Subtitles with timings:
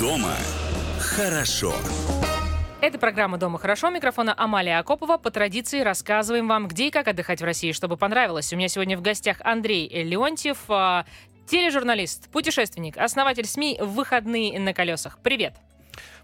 [0.00, 0.34] Дома
[0.98, 1.74] хорошо.
[2.80, 3.90] Это программа «Дома хорошо».
[3.90, 5.18] Микрофона Амалия Акопова.
[5.18, 8.52] По традиции рассказываем вам, где и как отдыхать в России, чтобы понравилось.
[8.52, 11.04] У меня сегодня в гостях Андрей Леонтьев, а,
[11.46, 15.18] тележурналист, путешественник, основатель СМИ «Выходные на колесах».
[15.22, 15.54] Привет.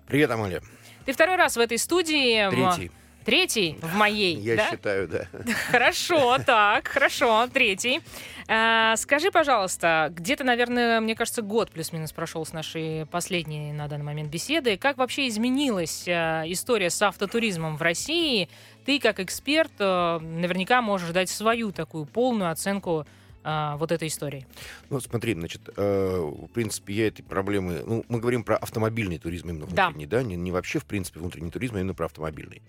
[0.07, 0.63] Привет, Амалия.
[1.05, 2.49] Ты второй раз в этой студии.
[2.49, 2.91] Третий.
[3.25, 4.71] Третий в моей, Я да?
[4.71, 5.27] считаю, да.
[5.71, 8.01] Хорошо, так, хорошо, третий.
[8.49, 14.05] А, скажи, пожалуйста, где-то, наверное, мне кажется, год плюс-минус прошел с нашей последней на данный
[14.05, 14.77] момент беседы.
[14.77, 18.49] Как вообще изменилась а, история с автотуризмом в России?
[18.85, 23.07] Ты, как эксперт, а, наверняка можешь дать свою такую полную оценку
[23.45, 24.47] а, вот этой истории.
[24.91, 27.83] Ну, смотри, значит, э, в принципе, я этой проблемы...
[27.87, 29.87] Ну, мы говорим про автомобильный туризм именно Да.
[29.87, 32.63] внутренний, да, Не, не вообще, в принципе, внутренний туризм, а именно про автомобильный.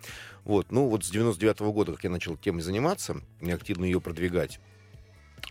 [0.44, 4.60] Вот, ну, вот с 99 года, как я начал темой заниматься, и активно ее продвигать,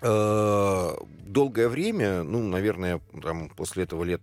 [0.01, 0.91] э,
[1.27, 4.21] долгое время, ну, наверное, там, после этого лет,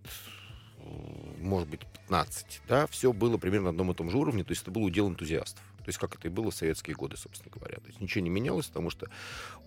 [1.40, 4.64] может быть, 15, да, все было примерно на одном и том же уровне, то есть
[4.64, 5.64] это был удел энтузиастов.
[5.78, 7.78] То есть как это и было в советские годы, собственно говоря.
[7.78, 9.08] То есть ничего не менялось, потому что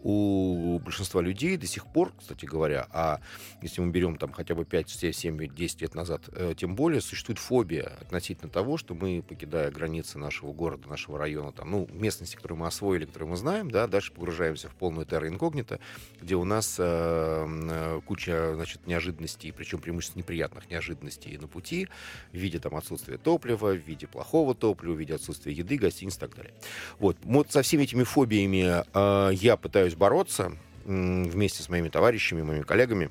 [0.03, 3.21] у большинства людей до сих пор, кстати говоря, а
[3.61, 7.39] если мы берем там хотя бы 5, 7, 10 лет назад, э, тем более существует
[7.39, 12.59] фобия относительно того, что мы, покидая границы нашего города, нашего района, там, ну, местности, которые
[12.59, 15.79] мы освоили, которые мы знаем, да, дальше погружаемся в полную терра инкогнито,
[16.21, 21.89] где у нас э, э, куча, значит, неожиданностей, причем преимущественно неприятных неожиданностей на пути,
[22.33, 26.21] в виде там отсутствия топлива, в виде плохого топлива, в виде отсутствия еды, гостиниц и
[26.21, 26.53] так далее.
[26.99, 30.53] Вот, вот со всеми этими фобиями э, я пытаюсь бороться
[30.85, 33.11] м, вместе с моими товарищами, моими коллегами.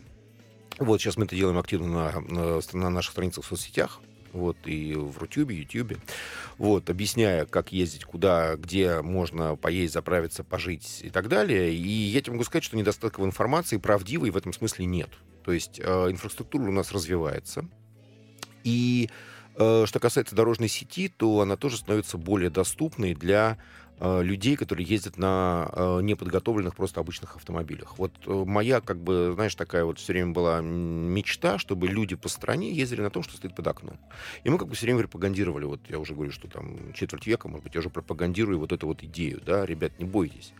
[0.79, 4.01] Вот сейчас мы это делаем активно на, на, на наших страницах в соцсетях.
[4.33, 5.97] Вот, и в Рутюбе, Ютьюбе.
[6.57, 11.73] Вот, объясняя, как ездить, куда, где можно поесть, заправиться, пожить и так далее.
[11.73, 15.09] И я тебе могу сказать, что недостатков информации правдивой в этом смысле нет.
[15.43, 17.67] То есть э, инфраструктура у нас развивается.
[18.63, 19.09] И
[19.55, 23.57] э, что касается дорожной сети, то она тоже становится более доступной для
[24.01, 27.99] людей, которые ездят на э, неподготовленных просто обычных автомобилях.
[27.99, 32.27] Вот э, моя, как бы, знаешь, такая вот все время была мечта, чтобы люди по
[32.27, 33.99] стране ездили на том, что стоит под окном.
[34.43, 37.47] И мы как бы все время пропагандировали, вот я уже говорю, что там четверть века,
[37.47, 40.53] может быть, я уже пропагандирую вот эту вот идею, да, ребят, не бойтесь.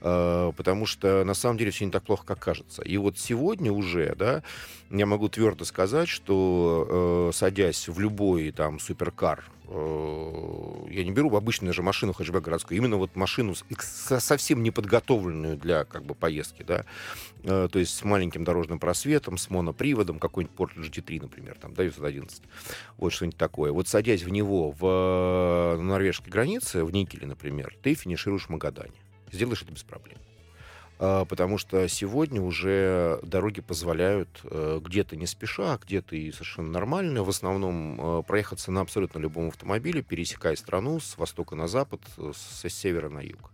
[0.00, 2.82] Э, потому что на самом деле все не так плохо, как кажется.
[2.82, 4.42] И вот сегодня уже, да,
[4.90, 11.34] я могу твердо сказать, что э, садясь в любой там суперкар, э, я не беру
[11.36, 16.84] обычную же машину хэтчбэк городскую, именно вот машину совсем неподготовленную для как бы поездки, да,
[17.42, 21.82] э, то есть с маленьким дорожным просветом, с моноприводом, какой-нибудь Porsche GT3, например, там, да,
[21.82, 22.42] 911,
[22.98, 23.72] вот что-нибудь такое.
[23.72, 28.92] Вот садясь в него в э, норвежской границе, в Никеле, например, ты финишируешь в Магадане.
[29.32, 30.18] Сделаешь это без проблем.
[30.98, 36.70] А, Потому что сегодня уже дороги позволяют э, где-то не спеша, а где-то и совершенно
[36.70, 42.00] нормально, в основном э, проехаться на абсолютно любом автомобиле, пересекая страну с востока на запад,
[42.16, 43.52] э, с севера на юг.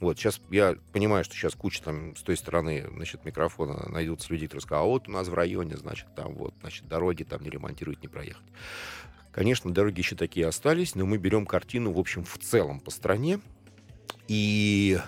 [0.00, 4.46] Вот, сейчас я понимаю, что сейчас куча там с той стороны, значит, микрофона найдутся люди,
[4.46, 7.50] которые скажут, а вот у нас в районе, значит, там вот, значит, дороги там не
[7.50, 8.44] ремонтируют, не проехать.
[9.30, 13.40] Конечно, дороги еще такие остались, но мы берем картину, в общем, в целом по стране,
[14.28, 14.98] и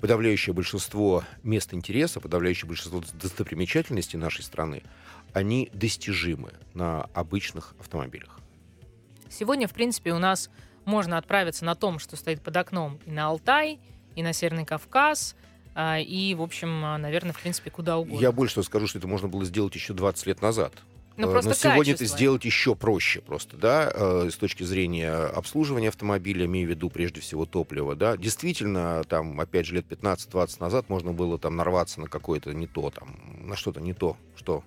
[0.00, 4.82] подавляющее большинство мест интереса, подавляющее большинство достопримечательностей нашей страны,
[5.32, 8.40] они достижимы на обычных автомобилях.
[9.28, 10.50] Сегодня, в принципе, у нас
[10.84, 13.80] можно отправиться на том, что стоит под окном, и на Алтай,
[14.14, 15.36] и на Северный Кавказ,
[15.74, 18.22] а, и, в общем, а, наверное, в принципе, куда угодно.
[18.22, 20.72] Я больше скажу, что это можно было сделать еще 20 лет назад.
[21.16, 22.16] Ну, Э, просто Но сегодня это качество.
[22.18, 27.20] сделать еще проще просто, да, э, с точки зрения обслуживания автомобиля, имею в виду прежде
[27.20, 28.16] всего топлива, да.
[28.16, 32.90] Действительно, там, опять же, лет 15-20 назад можно было там нарваться на какое-то не то,
[32.90, 34.62] там, на что-то не то, что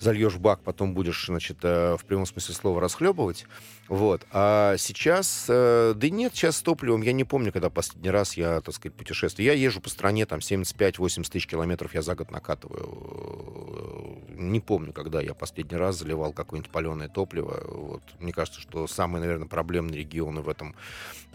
[0.00, 3.46] зальешь бак, потом будешь, значит, э, в прямом смысле слова расхлебывать.
[3.88, 4.26] Вот.
[4.32, 8.60] А сейчас, э, да нет, сейчас с топливом, я не помню, когда последний раз я,
[8.60, 9.46] так сказать, путешествую.
[9.46, 14.22] Я езжу по стране, там, 75-80 тысяч километров я за год накатываю.
[14.28, 17.62] Э, Не помню, когда я последний раз заливал какое-нибудь паленое топливо.
[17.66, 18.02] Вот.
[18.20, 20.74] Мне кажется, что самые, наверное, проблемные регионы в этом,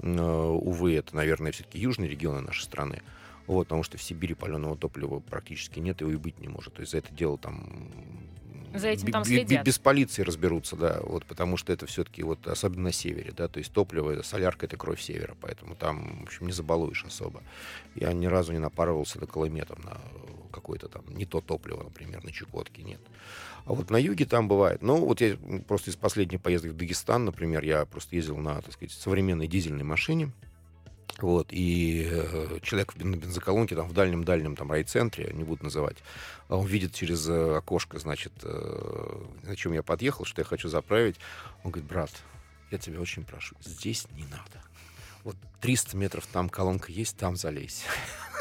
[0.01, 3.01] увы, это, наверное, все-таки южные регионы нашей страны.
[3.47, 6.75] Вот, потому что в Сибири паленого топлива практически нет, его и быть не может.
[6.75, 7.89] То есть за это дело там...
[8.73, 9.65] За этим там следят.
[9.65, 13.59] Без полиции разберутся, да, вот, потому что это все-таки, вот, особенно на севере, да, то
[13.59, 17.43] есть топливо, это солярка, это кровь севера, поэтому там, в общем, не забалуешь особо.
[17.95, 19.97] Я ни разу не напарывался на Колыме, там, на
[20.51, 23.01] какое-то там не то топливо, например, на Чукотке, нет.
[23.65, 24.81] А вот на юге там бывает.
[24.81, 25.37] Ну, вот я
[25.67, 29.83] просто из последних поездок в Дагестан, например, я просто ездил на, так сказать, современной дизельной
[29.83, 30.31] машине,
[31.19, 35.97] Вот, и э, человек на бензоколонке там в дальнем-дальнем там райцентре, не буду называть,
[36.47, 40.69] а он видит через э, окошко, значит, э, на чем я подъехал, что я хочу
[40.69, 41.17] заправить.
[41.63, 42.11] Он говорит, брат,
[42.71, 44.63] я тебя очень прошу, здесь не надо
[45.23, 47.83] вот 300 метров там колонка есть, там залезь.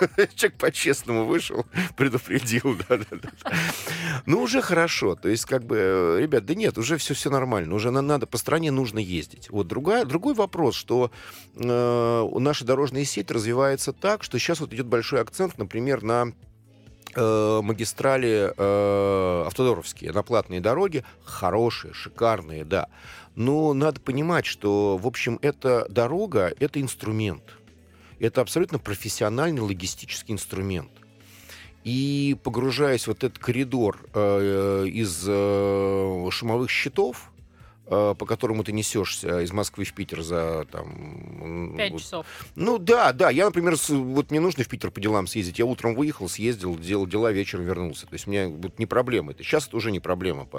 [0.35, 2.77] Человек по-честному вышел, предупредил.
[4.27, 5.17] Ну, уже хорошо.
[5.17, 7.75] То есть, как бы, э, ребят, да нет, уже все, все нормально.
[7.75, 9.51] Уже надо, по стране нужно ездить.
[9.51, 11.11] Вот другая, другой вопрос, что
[11.57, 16.33] э, наша дорожная сеть развивается так, что сейчас вот идет большой акцент, например, на
[17.15, 22.89] э, магистрали э, автодоровские, на платные дороги, хорошие, шикарные, да.
[23.35, 27.43] Но надо понимать, что, в общем, эта дорога— это инструмент.
[28.21, 30.91] Это абсолютно профессиональный логистический инструмент.
[31.83, 37.32] И погружаясь в вот этот коридор э, из э, шумовых щитов,
[37.87, 41.75] по которому ты несешься из Москвы в Питер за там...
[41.77, 42.27] Пять часов.
[42.55, 43.31] Ну да, да.
[43.31, 45.59] Я, например, с, вот мне нужно в Питер по делам съездить.
[45.59, 48.07] Я утром выехал, съездил, делал дела, вечером вернулся.
[48.07, 49.33] То есть мне вот не проблема.
[49.33, 50.59] Это сейчас это уже не проблема по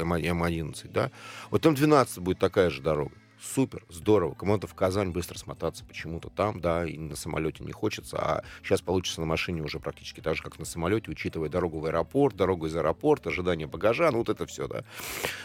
[0.00, 1.10] М11, э, да.
[1.50, 4.34] Вот там 12 будет такая же дорога супер, здорово.
[4.34, 8.80] Кому-то в Казань быстро смотаться почему-то там, да, и на самолете не хочется, а сейчас
[8.82, 12.66] получится на машине уже практически так же, как на самолете, учитывая дорогу в аэропорт, дорогу
[12.66, 14.84] из аэропорта, ожидание багажа, ну вот это все, да.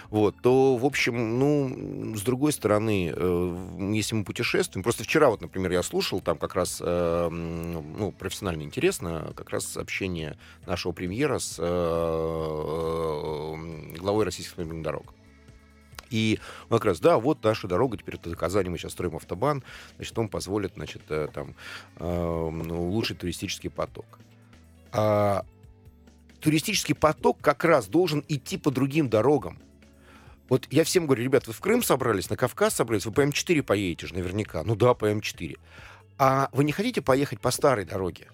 [0.10, 5.42] Вот, то, в общем, ну, с другой стороны, э, если мы путешествуем, просто вчера вот,
[5.42, 11.40] например, я слушал там как раз, э, ну, профессионально интересно, как раз общение нашего премьера
[11.40, 11.66] с э,
[13.98, 15.14] главой российских дорог.
[16.10, 19.64] И он как раз, да, вот наша дорога, теперь это Казани, мы сейчас строим автобан,
[19.96, 21.56] значит, он позволит, значит, э, там,
[21.98, 24.20] э, улучшить туристический поток.
[24.92, 25.46] А
[26.40, 29.60] туристический поток как раз должен идти по другим дорогам.
[30.48, 33.64] Вот я всем говорю, ребят, вы в Крым собрались, на Кавказ собрались, вы по М4
[33.64, 34.64] поедете же наверняка.
[34.64, 35.58] Ну да, по М4.
[36.18, 38.28] А вы не хотите поехать по старой дороге?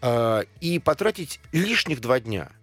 [0.00, 2.50] А, и потратить лишних два дня–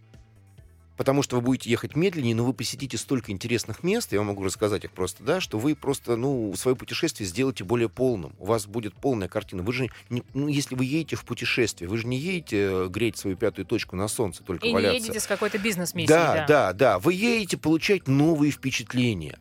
[1.04, 4.42] потому что вы будете ехать медленнее, но вы посетите столько интересных мест, я вам могу
[4.46, 8.32] рассказать их просто, да, что вы просто, ну, свое путешествие сделаете более полным.
[8.40, 9.64] У вас будет полная картина.
[9.64, 13.18] Вы же, не, ну, если вы едете в путешествие, вы же не едете э, греть
[13.18, 14.98] свою пятую точку на солнце, только И валяться.
[14.98, 16.08] не едете с какой-то бизнес-миссией.
[16.08, 17.00] Да, да, да, да.
[17.00, 19.38] Вы едете получать новые впечатления.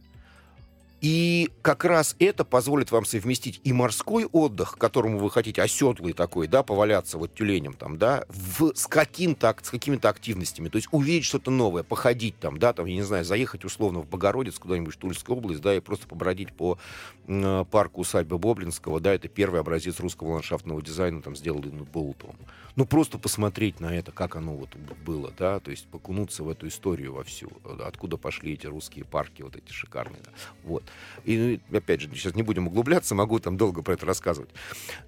[1.02, 6.46] И как раз это позволит вам совместить и морской отдых, которому вы хотите, оседлый такой,
[6.46, 10.69] да, поваляться вот тюленем там, да, в, с, каким-то, с какими-то активностями.
[10.69, 14.08] То есть увидеть что-то новое, походить там, да, там, я не знаю, заехать условно в
[14.08, 16.78] Богородец, куда-нибудь в Тульскую область, да, и просто побродить по
[17.26, 22.37] э, парку усадьбы Боблинского, да, это первый образец русского ландшафтного дизайна, там, сделанный Болотовым.
[22.76, 24.70] Ну, просто посмотреть на это, как оно вот
[25.05, 27.50] было, да, то есть покунуться в эту историю во всю,
[27.84, 30.31] откуда пошли эти русские парки вот эти шикарные, да.
[30.62, 30.84] вот.
[31.25, 34.50] И, ну, опять же, сейчас не будем углубляться, могу там долго про это рассказывать.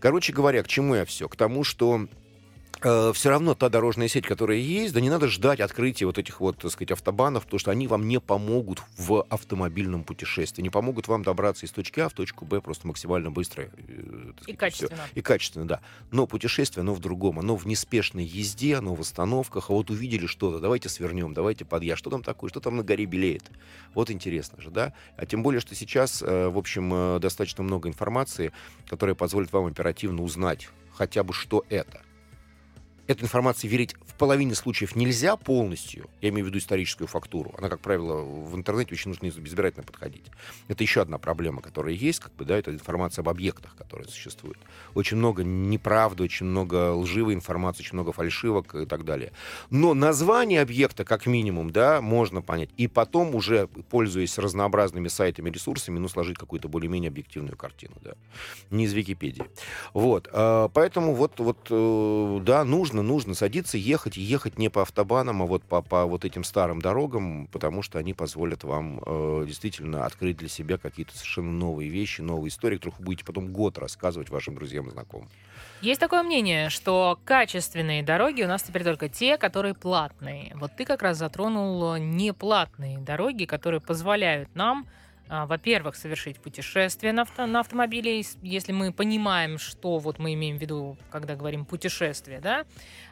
[0.00, 1.28] Короче говоря, к чему я все?
[1.28, 2.06] К тому, что
[2.80, 6.58] все равно та дорожная сеть, которая есть, да не надо ждать открытия вот этих вот,
[6.58, 11.22] так сказать, автобанов, потому что они вам не помогут в автомобильном путешествии, не помогут вам
[11.22, 13.62] добраться из точки А в точку Б просто максимально быстро.
[13.62, 15.04] Э, сказать, и качественно.
[15.04, 15.14] Все.
[15.14, 15.80] И качественно, да.
[16.10, 20.26] Но путешествие, оно в другом, оно в неспешной езде, оно в остановках, а вот увидели
[20.26, 23.44] что-то, давайте свернем, давайте подъезд, что там такое, что там на горе белеет.
[23.94, 24.92] Вот интересно же, да?
[25.16, 28.52] А тем более, что сейчас, э, в общем, достаточно много информации,
[28.88, 32.00] которая позволит вам оперативно узнать хотя бы, что это–
[33.06, 37.68] этой информации верить в половине случаев нельзя полностью, я имею в виду историческую фактуру, она,
[37.68, 40.24] как правило, в интернете очень нужно избирательно подходить.
[40.68, 44.58] Это еще одна проблема, которая есть, как бы, да, это информация об объектах, которые существуют.
[44.94, 49.32] Очень много неправды, очень много лживой информации, очень много фальшивок и так далее.
[49.70, 52.70] Но название объекта, как минимум, да, можно понять.
[52.76, 58.12] И потом уже, пользуясь разнообразными сайтами, ресурсами, ну, сложить какую-то более-менее объективную картину, да.
[58.70, 59.44] Не из Википедии.
[59.92, 60.28] Вот.
[60.32, 64.82] А, поэтому вот, вот, э, да, нужно нужно, нужно садиться, ехать, и ехать не по
[64.82, 69.44] автобанам, а вот по, по вот этим старым дорогам, потому что они позволят вам э,
[69.46, 73.78] действительно открыть для себя какие-то совершенно новые вещи, новые истории, которых вы будете потом год
[73.78, 75.28] рассказывать вашим друзьям и знакомым.
[75.80, 80.52] Есть такое мнение, что качественные дороги у нас теперь только те, которые платные.
[80.54, 84.86] Вот ты как раз затронул неплатные дороги, которые позволяют нам
[85.28, 90.60] во-первых, совершить путешествие на, авто, на автомобиле, если мы понимаем, что вот мы имеем в
[90.60, 92.64] виду, когда говорим путешествие, да,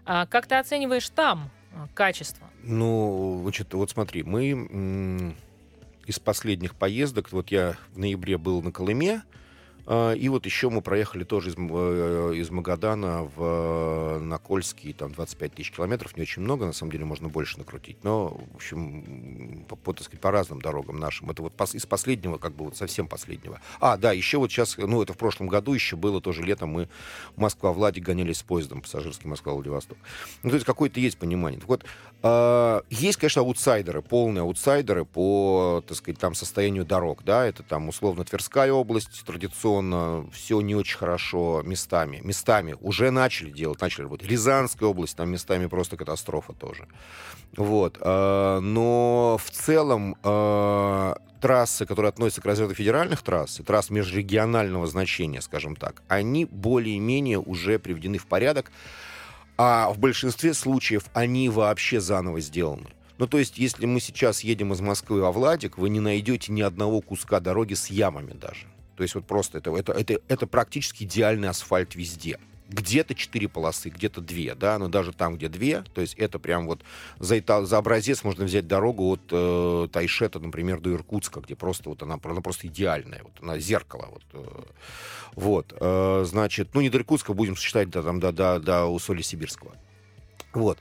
[0.05, 2.49] а как ты оцениваешь там а, качество?
[2.63, 5.35] Ну, значит, вот смотри, мы
[6.07, 9.42] из последних поездок, вот я в ноябре был на Колыме, А,
[9.87, 15.55] и вот еще мы проехали тоже из, э, из Магадана в, на Кольский, там 25
[15.55, 19.75] тысяч километров, не очень много, на самом деле можно больше накрутить, но, в общем, по,
[19.75, 21.31] по, сказать, по разным дорогам нашим.
[21.31, 23.61] Это вот из последнего, как бы вот совсем последнего.
[23.81, 26.89] А, да, еще вот сейчас, ну, это в прошлом году еще было, тоже летом мы
[27.37, 29.99] Москва-Владик гонялись с поездом пассажирский Москва-Владивосток.
[30.43, 31.59] Ну, то есть какое-то есть понимание.
[31.59, 31.87] Так вот, э,
[32.91, 38.25] есть, конечно, аутсайдеры, полные аутсайдеры по, так сказать, там состоянию дорог, да, это там условно
[38.25, 42.21] Тверская область, традиционно все не очень хорошо местами.
[42.23, 44.29] Местами уже начали делать, начали работать.
[44.29, 46.87] Рязанская область, там местами просто катастрофа тоже.
[47.57, 47.99] Вот.
[48.01, 54.87] Э, но в целом э, трассы, которые относятся к разряду федеральных трасс, и трасс межрегионального
[54.87, 58.71] значения, скажем так, они более-менее уже приведены в порядок,
[59.65, 62.89] а в большинстве случаев они вообще заново сделаны.
[63.19, 66.63] Ну, то есть, если мы сейчас едем из Москвы во Владик, вы не найдете ни
[66.63, 68.67] одного куска дороги с ямами даже.
[68.97, 72.41] То есть вот просто это, это, это, это практически идеальный асфальт везде.
[72.69, 76.67] Где-то четыре полосы, где-то две, да, но даже там, где две, то есть это прям
[76.67, 76.81] вот
[77.19, 82.03] за, за образец можно взять дорогу от э, Тайшета, например, до Иркутска, где просто вот
[82.03, 84.63] она, она просто идеальная, вот она зеркало, вот, э,
[85.35, 89.23] вот, э, значит, ну не до Иркутска будем считать до там до до, до Усоли
[89.23, 89.75] Сибирского.
[90.57, 90.79] Вот.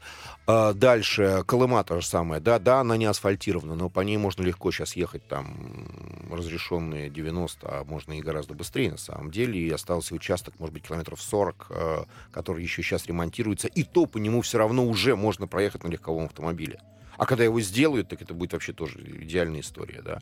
[0.48, 2.42] А дальше, Колыма то же самое.
[2.42, 5.88] Да, да, она не асфальтирована, но по ней можно легко сейчас ехать там
[6.32, 9.60] разрешенные 90, а можно и гораздо быстрее на самом деле.
[9.60, 13.68] И остался участок, может быть, километров 40, э, который еще сейчас ремонтируется.
[13.68, 16.80] И то по нему все равно уже можно проехать на легковом автомобиле.
[17.18, 20.22] А когда его сделают, так это будет вообще тоже идеальная история, да.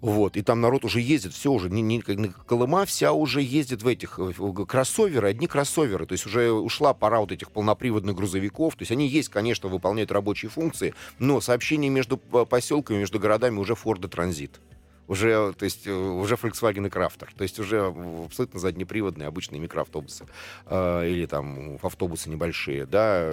[0.00, 3.88] Вот, и там народ уже ездит, все уже, не, не, Колыма вся уже ездит в
[3.88, 8.82] этих в кроссоверы, одни кроссоверы, то есть уже ушла пора вот этих полноприводных грузовиков, то
[8.82, 14.08] есть они есть, конечно, выполняют рабочие функции, но сообщение между поселками, между городами уже Форда
[14.08, 14.60] Транзит
[15.08, 17.86] уже, то есть, э, уже Volkswagen и Crafter, то есть уже
[18.26, 20.26] абсолютно заднеприводные обычные микроавтобусы
[20.66, 23.32] э, или там автобусы небольшие, да,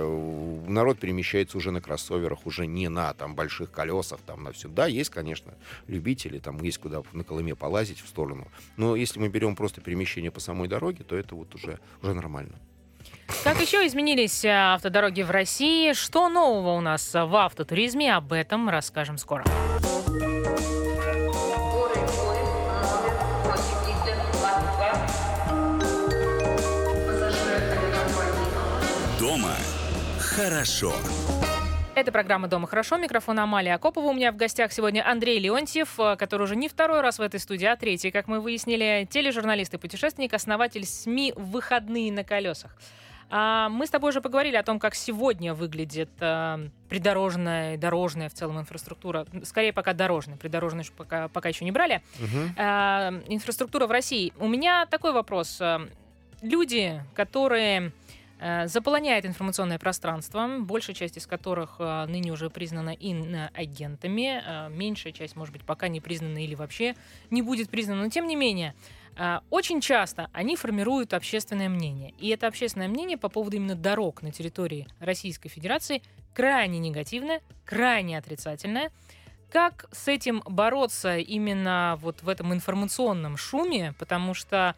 [0.67, 4.69] народ перемещается уже на кроссоверах, уже не на там больших колесах, там на все.
[4.69, 5.53] Да, есть, конечно,
[5.87, 10.31] любители, там есть куда на Колыме полазить в сторону, но если мы берем просто перемещение
[10.31, 12.55] по самой дороге, то это вот уже, уже нормально.
[13.43, 15.93] Как еще изменились э, автодороги в России?
[15.93, 18.15] Что нового у нас в автотуризме?
[18.15, 19.43] Об этом расскажем скоро.
[30.19, 30.93] Хорошо.
[31.95, 32.97] Это программа «Дома хорошо».
[32.97, 34.05] Микрофон Амалия Акопова.
[34.05, 37.39] У меня в гостях сегодня Андрей Леонтьев, э, который уже не второй раз в этой
[37.39, 42.77] студии, а третий, как мы выяснили, тележурналист и путешественник, основатель СМИ «Выходные на колесах».
[43.31, 48.33] А мы с тобой уже поговорили о том, как сегодня выглядит э, придорожная, дорожная в
[48.35, 49.25] целом инфраструктура.
[49.43, 52.03] Скорее пока дорожная, придорожную пока, пока еще не брали.
[52.19, 52.61] Угу.
[53.33, 54.33] Инфраструктура в России.
[54.37, 55.59] У меня такой вопрос.
[56.43, 57.91] Люди, которые
[58.67, 65.35] заполоняет информационное пространство, большая часть из которых э, ныне уже признана иноагентами, э, меньшая часть,
[65.35, 66.95] может быть, пока не признана или вообще
[67.31, 68.75] не будет признана, но тем не менее,
[69.49, 72.13] очень часто они формируют общественное мнение.
[72.19, 76.01] И это общественное мнение по поводу именно дорог на территории Российской Федерации
[76.33, 78.91] крайне негативное, крайне отрицательное.
[79.49, 83.93] Как с этим бороться именно вот в этом информационном шуме?
[83.97, 84.75] Потому что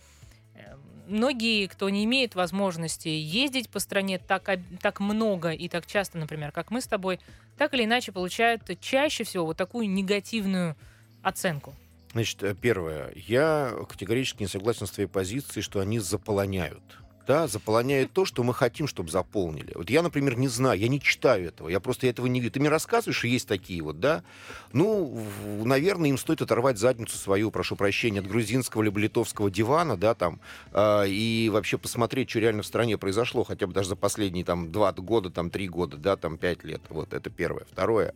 [1.08, 4.50] многие, кто не имеет возможности ездить по стране так,
[4.82, 7.20] так много и так часто, например, как мы с тобой,
[7.58, 10.76] так или иначе получают чаще всего вот такую негативную
[11.22, 11.74] оценку.
[12.14, 13.12] Значит, э, первое.
[13.16, 16.82] Я категорически не согласен с твоей позицией, что они заполоняют
[17.28, 19.74] да, заполоняет то, что мы хотим, чтобы заполнили.
[19.76, 22.54] Вот я, например, не знаю, я не читаю этого, я просто этого не вижу.
[22.54, 24.24] Ты мне рассказываешь, что есть такие вот, да?
[24.72, 25.22] Ну,
[25.64, 30.40] наверное, им стоит оторвать задницу свою, прошу прощения, от грузинского либо литовского дивана, да, там,
[30.72, 34.72] э, и вообще посмотреть, что реально в стране произошло, хотя бы даже за последние, там,
[34.72, 36.82] два года, там, три года, да, там, пять лет.
[36.90, 37.66] Вот, это первое.
[37.70, 38.14] Второе.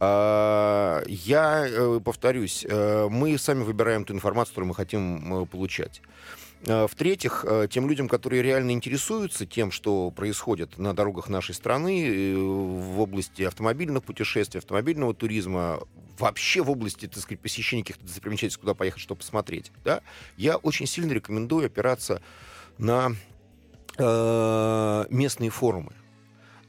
[0.00, 6.00] Uh, я uh, повторюсь, uh, мы сами выбираем ту информацию, которую мы хотим получать.
[6.66, 12.06] Э, в-третьих, э, тем людям, которые реально интересуются тем, что происходит на дорогах нашей страны
[12.06, 15.80] э, в области автомобильных путешествий, автомобильного туризма,
[16.18, 20.02] вообще в области, так сказать, посещения каких-то достопримечательностей, куда поехать, что посмотреть, да,
[20.36, 22.20] я очень сильно рекомендую опираться
[22.76, 23.12] на
[23.96, 25.92] э, местные форумы,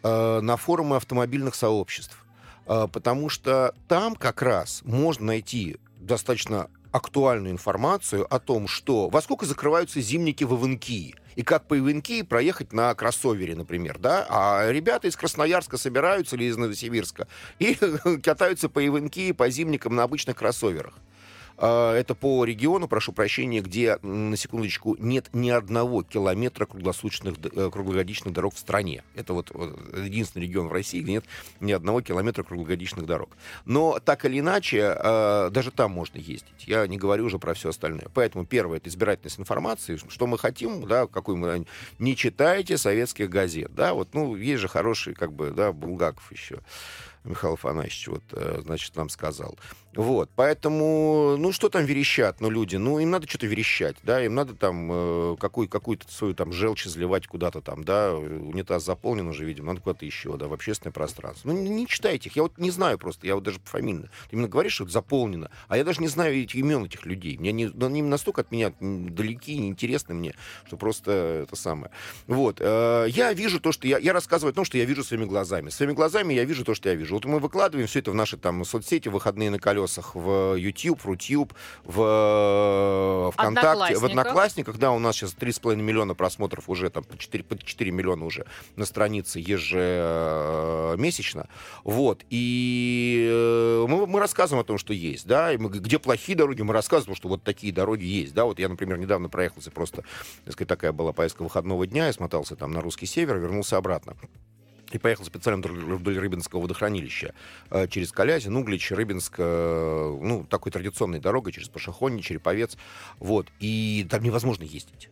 [0.03, 2.25] э, на форумы автомобильных сообществ,
[2.67, 9.21] э, потому что там как раз можно найти достаточно актуальную информацию о том, что во
[9.21, 14.69] сколько закрываются зимники в Ивенкии, и как по Ивенкии проехать на кроссовере, например, да, а
[14.69, 17.27] ребята из Красноярска собираются или из Новосибирска
[17.59, 17.75] и
[18.23, 20.93] катаются по Ивенкии, по зимникам на обычных кроссоверах.
[21.59, 27.69] Э, это по региону, прошу прощения, где, на секундочку, нет ни одного километра круглосуточных, э,
[27.71, 29.03] круглогодичных дорог в стране.
[29.15, 31.25] Это вот, вот единственный регион в России, где нет
[31.59, 33.29] ни одного километра круглогодичных дорог.
[33.65, 36.65] Но так или иначе, э, даже там можно ездить.
[36.65, 38.07] Я не говорю уже про все остальное.
[38.13, 41.65] Поэтому первое это избирательность информации, что мы хотим, да, какую мы
[41.99, 46.59] не читайте советских газет, да, вот, ну есть же хороший, как бы, да, Булгаков еще.
[47.23, 49.57] Михаил Афанасьевич вот, э, значит, нам сказал.
[49.99, 54.33] Вот, поэтому, ну, что там верещат, ну, люди, ну, им надо что-то верещать, да, им
[54.33, 59.43] надо там э, какую, какую-то свою там желчь изливать куда-то там, да, унитаз заполнен уже,
[59.43, 61.49] видимо, надо куда-то еще, да, в общественное пространство.
[61.49, 64.09] Ну, не, не читайте их, я вот не знаю просто, я вот даже фамильно.
[64.29, 67.37] Ты именно говоришь, что это заполнено, а я даже не знаю эти имен этих людей.
[67.37, 70.33] Мне не, ну, они настолько от меня далеки, неинтересны мне,
[70.65, 71.91] что просто это самое.
[72.25, 75.25] Вот, э, я вижу то, что я, я рассказываю о том, что я вижу своими
[75.25, 75.71] глазами.
[75.71, 77.15] Своими глазами я вижу то, что я вижу.
[77.15, 81.05] Вот мы выкладываем все это в наши там соцсети, выходные на колесах, в YouTube, в
[81.05, 81.53] Рутюб,
[81.83, 84.77] в э, ВКонтакте, в Одноклассниках.
[84.77, 88.45] Да, у нас сейчас 3,5 миллиона просмотров уже, там, по 4, по 4 миллиона уже
[88.75, 91.47] на странице ежемесячно.
[91.83, 92.23] Вот.
[92.29, 96.61] И э, мы, мы рассказываем о том, что есть, да, и мы, где плохие дороги,
[96.61, 98.45] мы рассказываем, что вот такие дороги есть, да.
[98.45, 100.03] Вот я, например, недавно проехался просто,
[100.45, 104.15] так сказать, такая была поездка выходного дня, я смотался там на русский север, вернулся обратно
[104.95, 107.33] и поехал специально вдоль Рыбинского водохранилища
[107.69, 112.77] э, через Калязин, Углич, Рыбинск, э, ну, такой традиционной дорогой через Пашихонь, Череповец,
[113.19, 115.09] вот, и там невозможно ездить.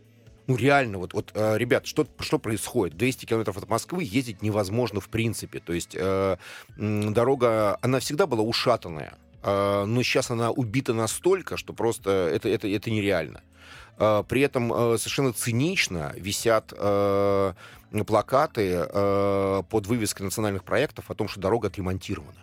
[0.48, 2.96] Ну, реально, вот, вот э, ребят, что, что происходит?
[2.96, 5.60] 200 километров от Москвы ездить невозможно в принципе.
[5.60, 6.36] То есть э,
[6.78, 12.66] дорога, она всегда была ушатанная, э, но сейчас она убита настолько, что просто это, это,
[12.66, 13.42] это нереально.
[13.98, 17.52] Э, при этом э, совершенно цинично висят э,
[18.06, 18.86] плакаты
[19.70, 22.36] под вывеской национальных проектов о том, что дорога отремонтирована.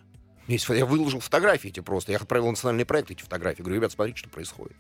[0.48, 2.12] Я выложил фотографии эти просто.
[2.12, 3.62] Я отправил национальный проект эти фотографии.
[3.62, 4.76] Говорю, ребят, смотрите, что происходит.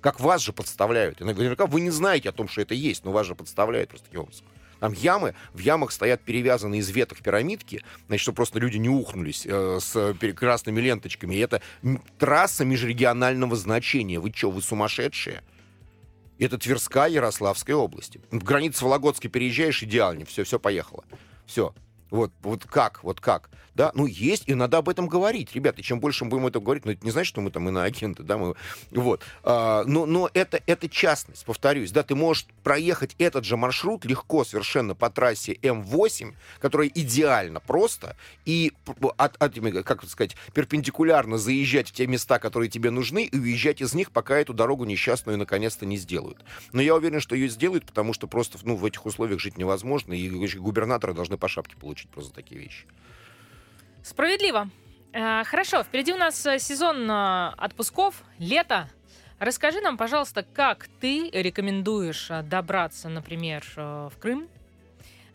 [0.00, 1.20] Как вас же подставляют.
[1.20, 4.06] И наверняка вы не знаете о том, что это есть, но вас же подставляют просто
[4.06, 4.46] таким образом.
[4.80, 9.46] Там ямы, в ямах стоят перевязанные из веток пирамидки, значит, чтобы просто люди не ухнулись
[9.46, 11.34] э, с красными ленточками.
[11.34, 11.60] И это
[12.18, 14.18] трасса межрегионального значения.
[14.18, 15.42] Вы что, вы сумасшедшие?
[16.38, 18.20] Это Тверская, Ярославская области.
[18.30, 21.04] В границу Вологодской переезжаешь, идеально, все, все поехало.
[21.46, 21.74] Все.
[22.10, 23.50] Вот, вот как, вот как.
[23.74, 26.86] Да, ну есть, и надо об этом говорить, ребята, чем больше мы будем это говорить,
[26.86, 28.54] ну это не значит, что мы там иноагенты, да, мы,
[28.90, 34.06] вот, а, но, но это, это частность, повторюсь, да, ты можешь проехать этот же маршрут
[34.06, 38.72] легко совершенно по трассе М8, которая идеально просто, и
[39.18, 43.92] от, от, как сказать, перпендикулярно заезжать в те места, которые тебе нужны, и уезжать из
[43.92, 46.42] них, пока эту дорогу несчастную наконец-то не сделают.
[46.72, 50.14] Но я уверен, что ее сделают, потому что просто, ну, в этих условиях жить невозможно,
[50.14, 52.86] и губернаторы должны по шапке получить просто такие вещи.
[54.02, 54.68] Справедливо.
[55.12, 58.88] Э, хорошо, впереди у нас э, сезон э, отпусков, лето.
[59.38, 64.48] Расскажи нам, пожалуйста, как ты рекомендуешь добраться, например, в Крым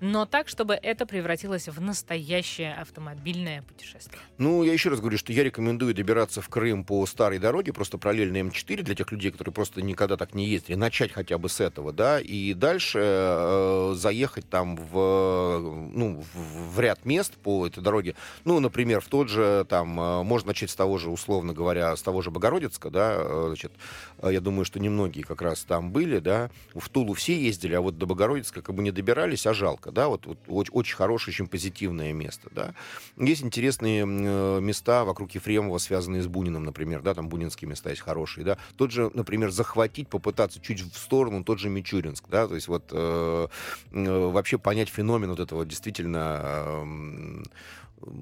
[0.01, 4.19] но так, чтобы это превратилось в настоящее автомобильное путешествие.
[4.39, 7.99] Ну, я еще раз говорю, что я рекомендую добираться в Крым по старой дороге, просто
[7.99, 11.61] параллельно М4 для тех людей, которые просто никогда так не ездили, начать хотя бы с
[11.61, 15.59] этого, да, и дальше э, заехать там в,
[15.93, 18.15] ну, в, в ряд мест по этой дороге.
[18.43, 22.01] Ну, например, в тот же, там, э, можно начать с того же, условно говоря, с
[22.01, 23.71] того же Богородицка, да, э, значит,
[24.17, 27.81] э, я думаю, что немногие как раз там были, да, в Тулу все ездили, а
[27.81, 31.33] вот до Богородицка как бы не добирались, а жалко да, вот, вот очень, очень хорошее,
[31.33, 32.73] очень позитивное место, да.
[33.17, 38.01] Есть интересные э, места вокруг Ефремова, связанные с Буниным, например, да, там бунинские места есть
[38.01, 38.57] хорошие, да.
[38.77, 42.89] Тот же, например, захватить, попытаться чуть в сторону, тот же Мичуринск, да, то есть вот
[42.91, 43.47] э,
[43.91, 47.43] э, вообще понять феномен вот этого действительно э,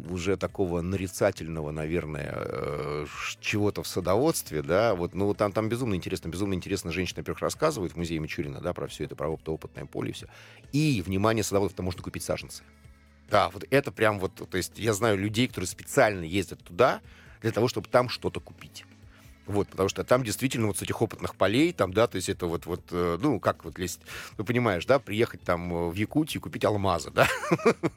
[0.10, 3.06] уже такого нарицательного, наверное, э,
[3.39, 7.94] чего-то в садоводстве, да, вот, ну, там, там безумно интересно, безумно интересно женщина, во-первых, рассказывает
[7.94, 10.28] в музее Мичурина, да, про все это, про опытное поле и все.
[10.72, 12.63] И, внимание, садоводов, там можно купить саженцы.
[13.30, 17.02] Да, вот это прям вот, то есть я знаю людей, которые специально ездят туда
[17.42, 18.86] для того, чтобы там что-то купить.
[19.50, 22.46] Вот, потому что там действительно вот с этих опытных полей, там, да, то есть это
[22.46, 24.00] вот, вот э, ну, как вот лезть,
[24.38, 27.28] ну, понимаешь, да, приехать там э, в Якутию, купить алмазы, да,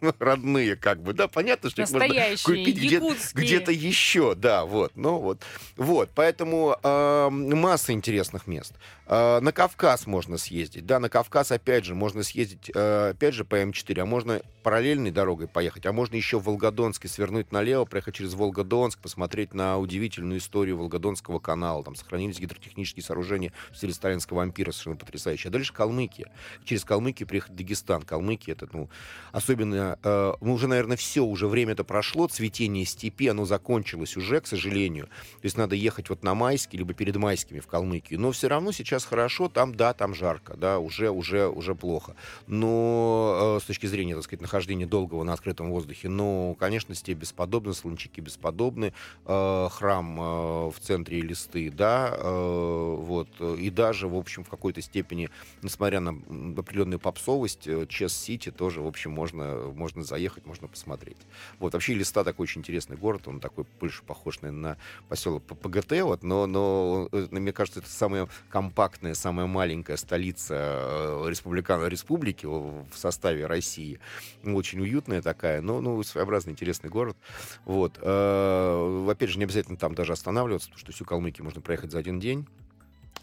[0.18, 2.08] родные, как бы, да, понятно, что их можно
[2.42, 5.42] купить где-то, где-то еще, да, вот, ну, вот,
[5.76, 8.72] вот, поэтому э, масса интересных мест.
[9.06, 13.44] Э, на Кавказ можно съездить, да, на Кавказ, опять же, можно съездить, э, опять же,
[13.44, 18.14] по М4, а можно параллельной дорогой поехать, а можно еще в Волгодонске свернуть налево, проехать
[18.14, 24.42] через Волгодонск, посмотреть на удивительную историю Волгодонского канала, там сохранились гидротехнические сооружения в стиле сталинского
[24.42, 25.48] ампира, совершенно потрясающие.
[25.48, 26.30] А дальше Калмыкия.
[26.64, 28.02] Через Калмыкию приехать Дагестан.
[28.02, 28.88] Калмыкия это, ну,
[29.32, 34.40] особенно, э, ну, уже, наверное, все, уже время это прошло, цветение степи, оно закончилось уже,
[34.40, 35.06] к сожалению.
[35.06, 38.20] То есть надо ехать вот на майские, либо перед майскими в Калмыкию.
[38.20, 42.14] Но все равно сейчас хорошо, там, да, там жарко, да, уже, уже, уже плохо.
[42.46, 47.18] Но э, с точки зрения, так сказать, нахождения долгого на открытом воздухе, ну, конечно, степь
[47.18, 48.92] бесподобна, солончаки бесподобны,
[49.26, 54.82] э, храм э, в центре листы, да, э, вот, и даже, в общем, в какой-то
[54.82, 55.30] степени,
[55.62, 56.10] несмотря на
[56.58, 61.16] определенную попсовость, э, Чес-Сити тоже, в общем, можно, можно заехать, можно посмотреть.
[61.58, 64.76] Вот, вообще Листа такой очень интересный город, он такой больше похож, наверное, на
[65.08, 71.24] поселок ПГТ, вот, но, но э, мне кажется, это самая компактная, самая маленькая столица э,
[71.28, 71.86] республикан...
[71.88, 73.98] республики в составе России.
[74.44, 77.16] Очень уютная такая, но ну, своеобразный, интересный город.
[77.64, 77.96] Вот.
[77.96, 82.46] Опять же, не обязательно там даже останавливаться, потому что Калмыкию можно проехать за один день.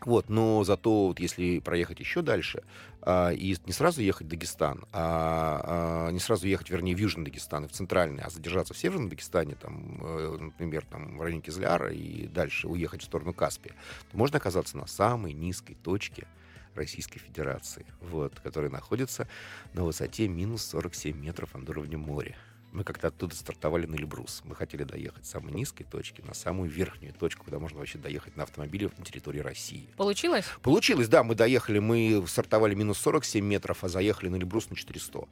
[0.06, 2.62] Вот, но зато вот если проехать еще дальше
[3.02, 7.25] а, и не сразу ехать в Дагестан, а, а не сразу ехать, вернее, в Южный
[7.25, 11.41] Дагестан и в Центральный, а задержаться в Северном Дагестане, там, э, например, там, в районе
[11.41, 13.73] Кизляра и дальше уехать в сторону Каспия,
[14.12, 16.28] то можно оказаться на самой низкой точке
[16.75, 19.28] Российской Федерации, вот, которая находится
[19.73, 22.38] на высоте минус 47 метров над уровнем моря.
[22.71, 24.41] Мы как-то оттуда стартовали на Эльбрус.
[24.43, 28.38] Мы хотели доехать с самой низкой точки на самую верхнюю точку, куда можно вообще доехать
[28.38, 29.89] на автомобиле на территории России.
[29.97, 30.45] Получилось?
[30.62, 31.23] Получилось, да.
[31.23, 35.27] Мы доехали, мы стартовали минус 47 метров, а заехали на Эльбрус на 400.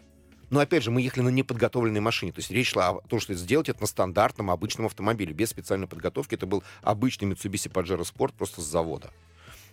[0.50, 2.32] Но опять же, мы ехали на неподготовленной машине.
[2.32, 5.88] То есть речь шла о том, что сделать это на стандартном обычном автомобиле, без специальной
[5.88, 6.36] подготовки.
[6.36, 9.12] Это был обычный Mitsubishi Pajero Sport просто с завода.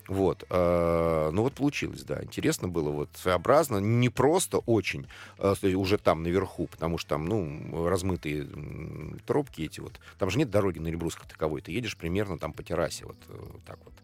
[0.08, 0.44] Вот.
[0.50, 2.22] Э, ну вот получилось, да.
[2.22, 5.06] Интересно было, вот своеобразно, не просто очень,
[5.38, 8.46] э, уже там наверху, потому что там, ну, размытые
[9.26, 9.98] тропки эти вот.
[10.18, 11.62] Там же нет дороги на Эльбрус как таковой.
[11.62, 13.94] Ты едешь примерно там по террасе, вот э, так вот.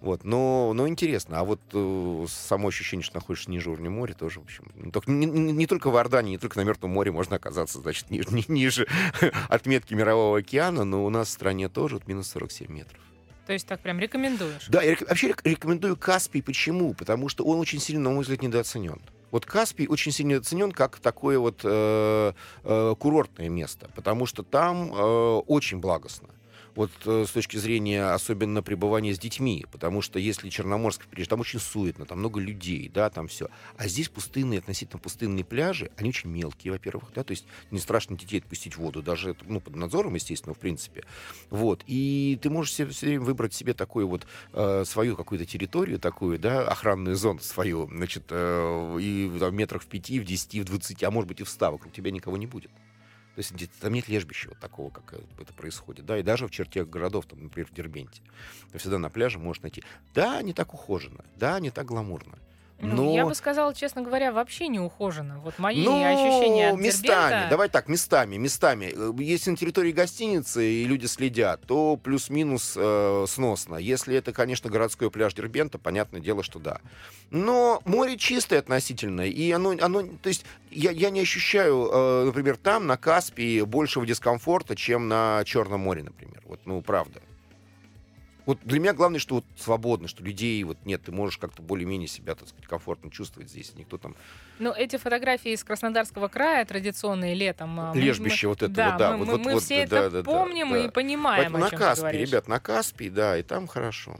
[0.00, 1.40] Вот, но, но интересно.
[1.40, 5.10] А вот э, само ощущение, что находишься ниже уровня моря, тоже, в общем, не, только,
[5.10, 8.44] не, не только в Иордании, не только на Мертвом море можно оказаться, значит, ни, ни,
[8.50, 8.86] ниже
[9.48, 13.00] отметки Мирового океана, но у нас в стране тоже вот минус 47 метров.
[13.46, 14.66] То есть так прям рекомендуешь?
[14.68, 16.42] Да, я вообще рекомендую Каспий.
[16.42, 16.94] Почему?
[16.94, 19.00] Потому что он очень сильно, на мой взгляд, недооценен.
[19.30, 22.32] Вот Каспий очень сильно недооценен как такое вот э,
[22.64, 24.96] э, курортное место, потому что там э,
[25.46, 26.28] очень благостно
[26.76, 31.58] вот э, с точки зрения особенно пребывания с детьми, потому что если Черноморск там очень
[31.58, 33.48] суетно, там много людей, да, там все.
[33.76, 38.16] А здесь пустынные, относительно пустынные пляжи, они очень мелкие, во-первых, да, то есть не страшно
[38.16, 41.04] детей отпустить в воду, даже, ну, под надзором, естественно, в принципе.
[41.50, 46.38] Вот, и ты можешь все, все выбрать себе такую вот э, свою какую-то территорию такую,
[46.38, 51.04] да, охранную зону свою, значит, э, и там, метрах в пяти, в десяти, в двадцати,
[51.06, 52.70] а может быть и в ста, вокруг тебя никого не будет.
[53.36, 56.06] То есть там нет лежбища вот такого, как э, это происходит.
[56.06, 58.22] Да, и даже в черте городов, там, например, в Дербенте.
[58.72, 59.84] Ты всегда на пляже можешь найти.
[60.14, 62.38] Да, не так ухоженно, да, не так гламурно.
[62.78, 63.14] Ну, Но...
[63.14, 65.38] я бы сказала, честно говоря, вообще не ухожено.
[65.38, 67.46] Вот мои ну, ощущения от местами, Дербента...
[67.48, 68.92] давай так, местами, местами.
[68.94, 73.76] Э, если на территории гостиницы и люди следят, то плюс-минус э, сносно.
[73.76, 76.80] Если это, конечно, городской пляж Дербента, понятное дело, что да.
[77.30, 82.58] Но море чистое относительно, и оно, оно то есть я, я не ощущаю, э, например,
[82.58, 86.42] там, на Каспии, большего дискомфорта, чем на Черном море, например.
[86.44, 87.20] Вот, ну, правда.
[88.46, 92.06] Вот для меня главное, что вот свободно, что людей вот нет, ты можешь как-то более-менее
[92.06, 93.72] себя, так сказать, комфортно чувствовать здесь.
[93.74, 94.14] Никто там...
[94.60, 97.78] Ну, эти фотографии из Краснодарского края, традиционные летом.
[97.78, 98.96] А, Лежбище мы, вот этого, да.
[98.96, 101.70] да мы, вот, мы вот, все да, это да, помним да, и понимаем, Поэтому о
[101.70, 104.16] чем на Каспий, ребят, на Каспий, да, и там хорошо.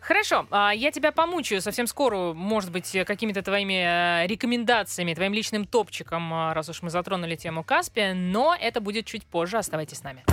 [0.00, 5.64] Хорошо, а, я тебя помучаю совсем скоро, может быть, какими-то твоими э, рекомендациями, твоим личным
[5.64, 9.58] топчиком, а, раз уж мы затронули тему Каспия, но это будет чуть позже.
[9.58, 10.24] Оставайтесь с нами.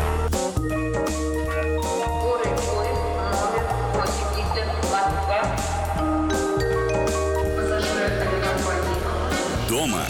[9.80, 10.04] Дома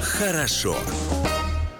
[0.00, 0.74] хорошо.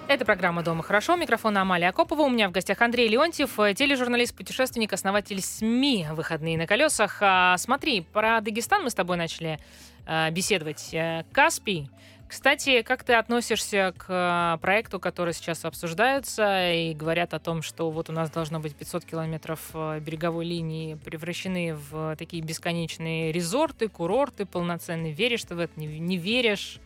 [0.07, 1.15] Это программа «Дома хорошо».
[1.15, 2.21] Микрофон Амалия Акопова.
[2.21, 7.17] У меня в гостях Андрей Леонтьев, э, тележурналист, путешественник, основатель СМИ «Выходные на колесах».
[7.21, 9.57] А, смотри, про Дагестан мы с тобой начали
[10.05, 10.93] а, беседовать.
[10.93, 11.89] Э, Каспий.
[12.27, 18.11] Кстати, как ты относишься к проекту, который сейчас обсуждается и говорят о том, что вот
[18.11, 25.13] у нас должно быть 500 километров береговой линии превращены в такие бесконечные резорты, курорты полноценные.
[25.13, 26.79] Веришь ты в это, не веришь?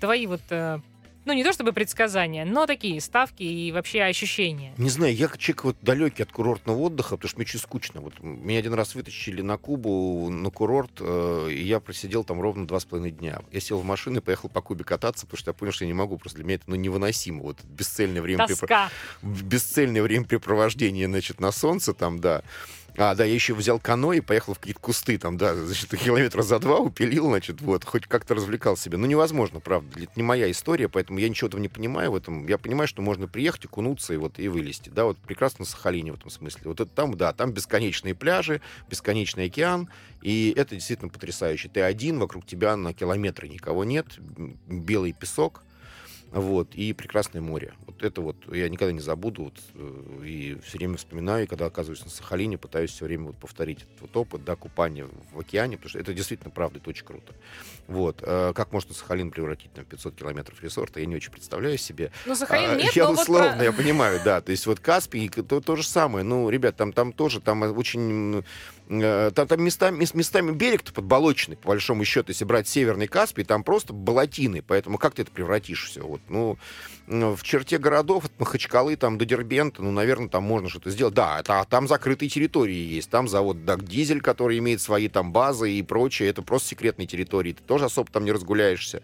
[0.00, 0.42] Твои вот
[1.24, 4.74] ну, не то чтобы предсказания, но такие ставки и вообще ощущения.
[4.76, 8.00] Не знаю, я человек вот далекий от курортного отдыха, потому что мне очень скучно.
[8.00, 12.66] Вот меня один раз вытащили на Кубу, на курорт, э, и я просидел там ровно
[12.66, 13.40] два с половиной дня.
[13.52, 15.88] Я сел в машину и поехал по Кубе кататься, потому что я понял, что я
[15.88, 17.42] не могу, просто для меня это ну, невыносимо.
[17.42, 18.90] Вот бесцельное время, Тоска.
[19.22, 22.42] бесцельное времяпрепровождение, значит, на солнце там, да.
[22.96, 26.42] А, да, я еще взял каноэ и поехал в какие-то кусты, там, да, значит, километра
[26.42, 28.98] за два упилил, значит, вот, хоть как-то развлекал себя.
[28.98, 32.46] Ну, невозможно, правда, это не моя история, поэтому я ничего этого не понимаю в этом.
[32.46, 36.12] Я понимаю, что можно приехать, окунуться и вот и вылезти, да, вот прекрасно на Сахалине
[36.12, 36.62] в этом смысле.
[36.66, 39.88] Вот это там, да, там бесконечные пляжи, бесконечный океан,
[40.22, 41.68] и это действительно потрясающе.
[41.68, 44.06] Ты один, вокруг тебя на километры никого нет,
[44.68, 45.62] белый песок,
[46.40, 47.74] вот, и прекрасное море.
[47.86, 51.66] Вот это вот я никогда не забуду, вот, э, и все время вспоминаю, и когда
[51.66, 55.76] оказываюсь на Сахалине, пытаюсь все время вот повторить этот вот опыт, да, купания в океане,
[55.76, 57.32] потому что это действительно правда, это очень круто.
[57.86, 62.12] Вот, э, как можно Сахалин превратить на 500 километров ресорта, я не очень представляю себе.
[62.24, 63.64] Ну, Сахалин а, нет, Я но условно, вот про...
[63.64, 67.12] я понимаю, да, то есть вот Каспий, то, то же самое, ну, ребят, там, там
[67.12, 68.42] тоже, там очень
[68.86, 73.64] Э, там, там местами, местами берег-то подболоченный, по большому счету, если брать Северный Каспий, там
[73.64, 76.02] просто болотины, поэтому как ты это превратишь все?
[76.02, 76.58] Вот, ну,
[77.06, 81.14] в черте городов, от Махачкалы там, до Дербента, ну, наверное, там можно что-то сделать.
[81.14, 85.72] Да, это, там закрытые территории есть, там завод Даг Дизель, который имеет свои там базы
[85.72, 89.02] и прочее, это просто секретные территории, ты тоже особо там не разгуляешься.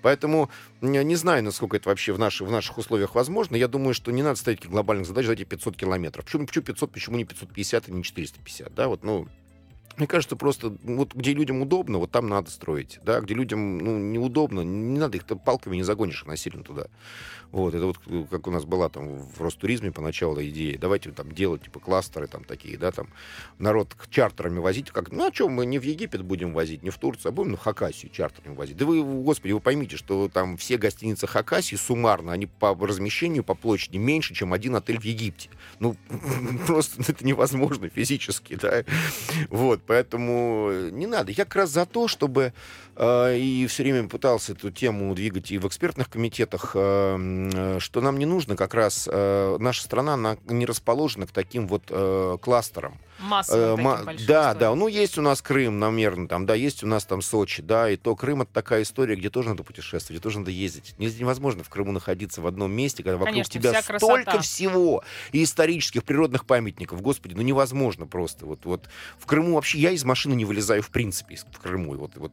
[0.00, 0.48] Поэтому
[0.80, 3.56] не знаю, насколько это вообще в, наших в наших условиях возможно.
[3.56, 6.24] Я думаю, что не надо ставить глобальных задач за эти 500 километров.
[6.24, 8.72] Почему, почему 500, почему не 550 и не 450?
[8.72, 9.26] Да, вот, ну,
[9.96, 12.98] мне кажется, просто вот где людям удобно, вот там надо строить.
[13.04, 16.86] Да, где людям ну, неудобно, не надо их палками не загонишь их насильно туда.
[17.54, 21.30] Вот, это вот э, как у нас была там в Ростуризме поначалу идея, давайте там
[21.30, 23.06] делать типа кластеры там такие, да, там
[23.60, 26.98] народ чартерами возить, как, ну, а что, мы не в Египет будем возить, не в
[26.98, 28.76] Турцию, а будем на Хакасию чартерами возить.
[28.76, 33.54] Да вы, господи, вы поймите, что там все гостиницы Хакасии суммарно, они по размещению, по
[33.54, 35.48] площади меньше, чем один отель в Египте.
[35.78, 35.94] Ну,
[36.66, 38.84] просто это невозможно физически, да.
[39.48, 41.32] Вот, поэтому не надо.
[41.32, 42.52] Я как раз за то, чтобы
[42.93, 48.00] э, и все время пытался эту тему двигать и в экспертных комитетах, э, Э, что
[48.00, 52.38] нам не нужно как раз, э, наша страна она не расположена к таким вот э,
[52.40, 52.98] кластерам.
[53.20, 57.04] Массовым таким Да, да, ну есть у нас Крым, наверное, там, да, есть у нас
[57.04, 60.40] там Сочи, да, и то Крым это такая история, где тоже надо путешествовать, где тоже
[60.40, 60.94] надо ездить.
[60.98, 66.04] Невозможно в Крыму находиться в одном месте, когда вокруг Конечно, тебя столько всего и исторических,
[66.04, 68.46] природных памятников, господи, ну невозможно просто.
[68.46, 72.12] Вот, вот в Крыму вообще я из машины не вылезаю в принципе в Крыму, вот,
[72.16, 72.32] вот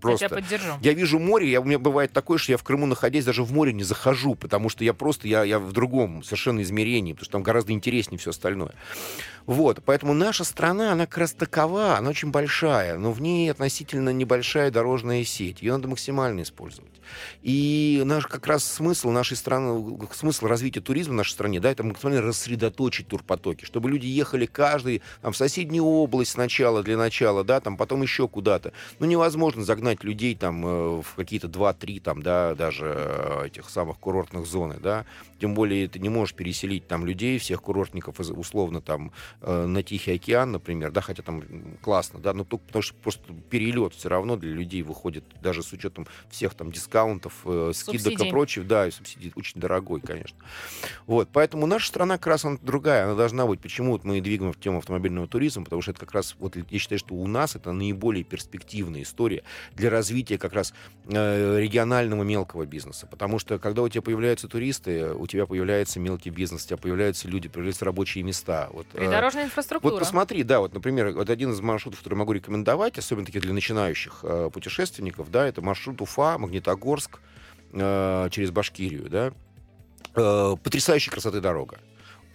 [0.00, 0.24] просто.
[0.24, 0.72] Я тебя поддержу.
[0.80, 3.52] Я вижу море, я, у меня бывает такое, что я в Крыму находясь даже в
[3.52, 7.32] море не захожу, потому что я просто, я, я в другом совершенно измерении, потому что
[7.32, 8.74] там гораздо интереснее все остальное.
[9.46, 14.10] Вот, поэтому наша страна, она как раз такова, она очень большая, но в ней относительно
[14.10, 15.62] небольшая дорожная сеть.
[15.62, 16.90] Ее надо максимально использовать.
[17.42, 21.82] И наш как раз смысл нашей страны, смысл развития туризма в нашей стране, да, это
[21.82, 27.60] максимально рассредоточить турпотоки, чтобы люди ехали каждый там, в соседнюю область сначала, для начала, да,
[27.60, 28.72] там, потом еще куда-то.
[28.98, 33.98] Ну, невозможно загнать людей там э, в какие-то 2-3 там, да, даже э, этих самых
[33.98, 35.04] курортных зон, да,
[35.40, 40.12] тем более ты не можешь переселить там людей, всех курортников условно там э, на Тихий
[40.12, 41.42] океан, например, да, хотя там
[41.82, 45.72] классно, да, но только потому что просто перелет все равно для людей выходит, даже с
[45.72, 50.36] учетом всех там дискаунтов, э, скидок и прочего, да, и субсидий очень дорогой, конечно.
[51.06, 53.60] Вот, поэтому наша страна как раз она другая, она должна быть.
[53.60, 55.64] Почему вот мы двигаем в тему автомобильного туризма?
[55.64, 59.42] Потому что это как раз, вот я считаю, что у нас это наиболее перспективная история
[59.74, 60.72] для развития как раз
[61.06, 63.06] э, регионального мелкого бизнеса.
[63.06, 67.28] Потому что когда у тебя появляются туристы, у тебя появляется мелкий бизнес, у тебя появляются
[67.28, 68.68] люди, появляются рабочие места.
[68.72, 69.92] Вот, э, Придорожная инфраструктура.
[69.92, 73.52] Вот посмотри, да, вот, например, вот один из маршрутов, который могу рекомендовать, особенно таких для
[73.52, 76.85] начинающих э, путешественников, да, это маршрут Уфа, Магнитогорск
[77.72, 79.32] э, через Башкирию, да.
[80.14, 81.78] Э, потрясающей красоты дорога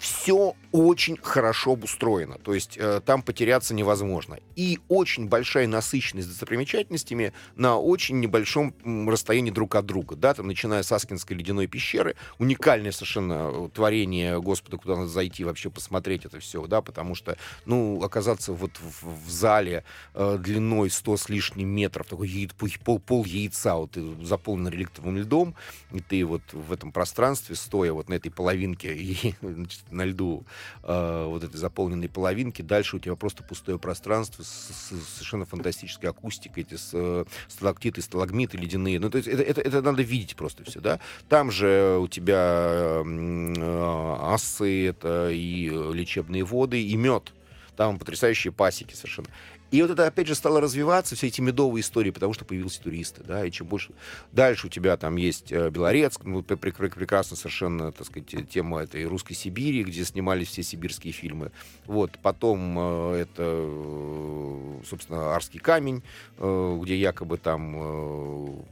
[0.01, 4.39] все очень хорошо обустроено, то есть э, там потеряться невозможно.
[4.55, 8.73] И очень большая насыщенность достопримечательностями на очень небольшом
[9.07, 14.41] расстоянии друг от друга, да, там, начиная с Аскинской ледяной пещеры, уникальное совершенно э, творение
[14.41, 19.27] Господа, куда надо зайти вообще посмотреть это все, да, потому что, ну, оказаться вот в,
[19.27, 19.83] в зале
[20.15, 25.53] э, длиной 100 с лишним метров, такой яиц, пол, пол яйца, вот заполнен реликтовым льдом,
[25.91, 30.45] и ты вот в этом пространстве, стоя вот на этой половинке и значит, на льду
[30.83, 32.61] э, вот этой заполненной половинки.
[32.61, 38.01] Дальше у тебя просто пустое пространство с, с совершенно фантастической акустикой, эти с, э, сталактиты,
[38.01, 38.99] сталагмиты ледяные.
[38.99, 40.99] Ну, то есть это, это, это надо видеть просто все, да.
[41.29, 47.33] Там же у тебя э, асы, это и лечебные воды, и мед.
[47.75, 49.29] Там потрясающие пасеки совершенно.
[49.71, 53.23] И вот это, опять же, стало развиваться, все эти медовые истории, потому что появились туристы,
[53.23, 53.93] да, и чем больше...
[54.33, 59.33] Дальше у тебя там есть э, Белорецк, ну, прекрасно совершенно, так сказать, тема этой русской
[59.33, 61.51] Сибири, где снимались все сибирские фильмы.
[61.85, 66.03] Вот, потом э, это, э, собственно, Арский камень,
[66.37, 68.65] где якобы там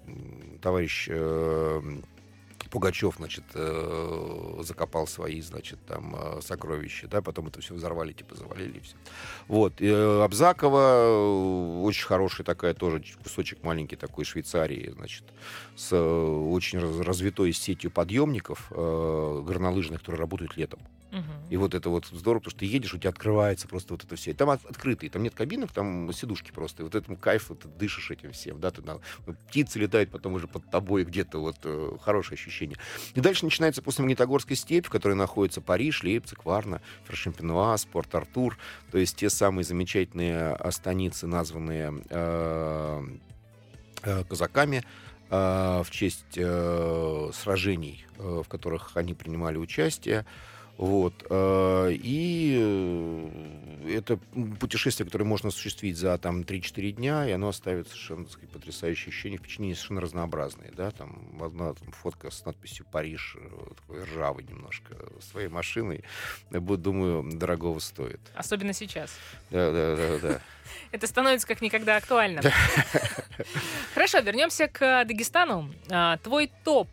[0.62, 1.10] товарищ
[2.70, 8.36] Пугачев, значит, э, закопал свои, значит, там э, сокровища, да, потом это все взорвали, типа
[8.36, 8.96] завалили и все.
[9.48, 9.74] Вот.
[9.82, 15.24] Э, Абзакова очень хорошая такая тоже кусочек маленький такой Швейцарии, значит,
[15.76, 20.80] с очень развитой сетью подъемников горнолыжных, которые работают летом.
[21.12, 21.50] Угу.
[21.50, 24.16] И вот это вот здорово, потому что ты едешь, у тебя открывается просто вот это
[24.16, 24.34] все.
[24.34, 26.84] Там от, открытый, там нет кабинок, там сидушки просто.
[26.84, 29.00] И вот этому кайф, вот, ты дышишь этим всем, да, ты, на,
[29.48, 32.78] птицы летают потом уже под тобой где-то, вот э, хорошее ощущение.
[33.16, 38.58] И дальше начинается после Магнитогорской степь, в которой находится Париж, Лейпциг, Варна, Фершемпенуа, Спорт-Артур,
[38.92, 43.04] то есть те самые замечательные станицы, названные э,
[44.04, 44.84] э, казаками,
[45.30, 50.26] э, в честь э, сражений, э, в которых они принимали участие.
[50.80, 51.26] Вот.
[51.30, 54.16] Э, и э, это
[54.62, 59.10] путешествие, которое можно осуществить за там, 3-4 дня, и оно оставит совершенно так сказать, потрясающее
[59.10, 59.40] ощущение.
[59.40, 60.72] Впечатления совершенно разнообразные.
[60.72, 60.92] Да?
[60.92, 66.06] Там одна там, фотка с надписью «Париж», э, такой ржавый немножко, своей машиной.
[66.50, 68.22] Думаю, дорогого стоит.
[68.34, 69.12] Особенно сейчас.
[69.50, 70.42] Да, да, да, да.
[70.94, 72.42] Это становится как никогда актуальным.
[73.94, 75.70] Хорошо, вернемся к Дагестану.
[75.90, 76.88] А, твой топ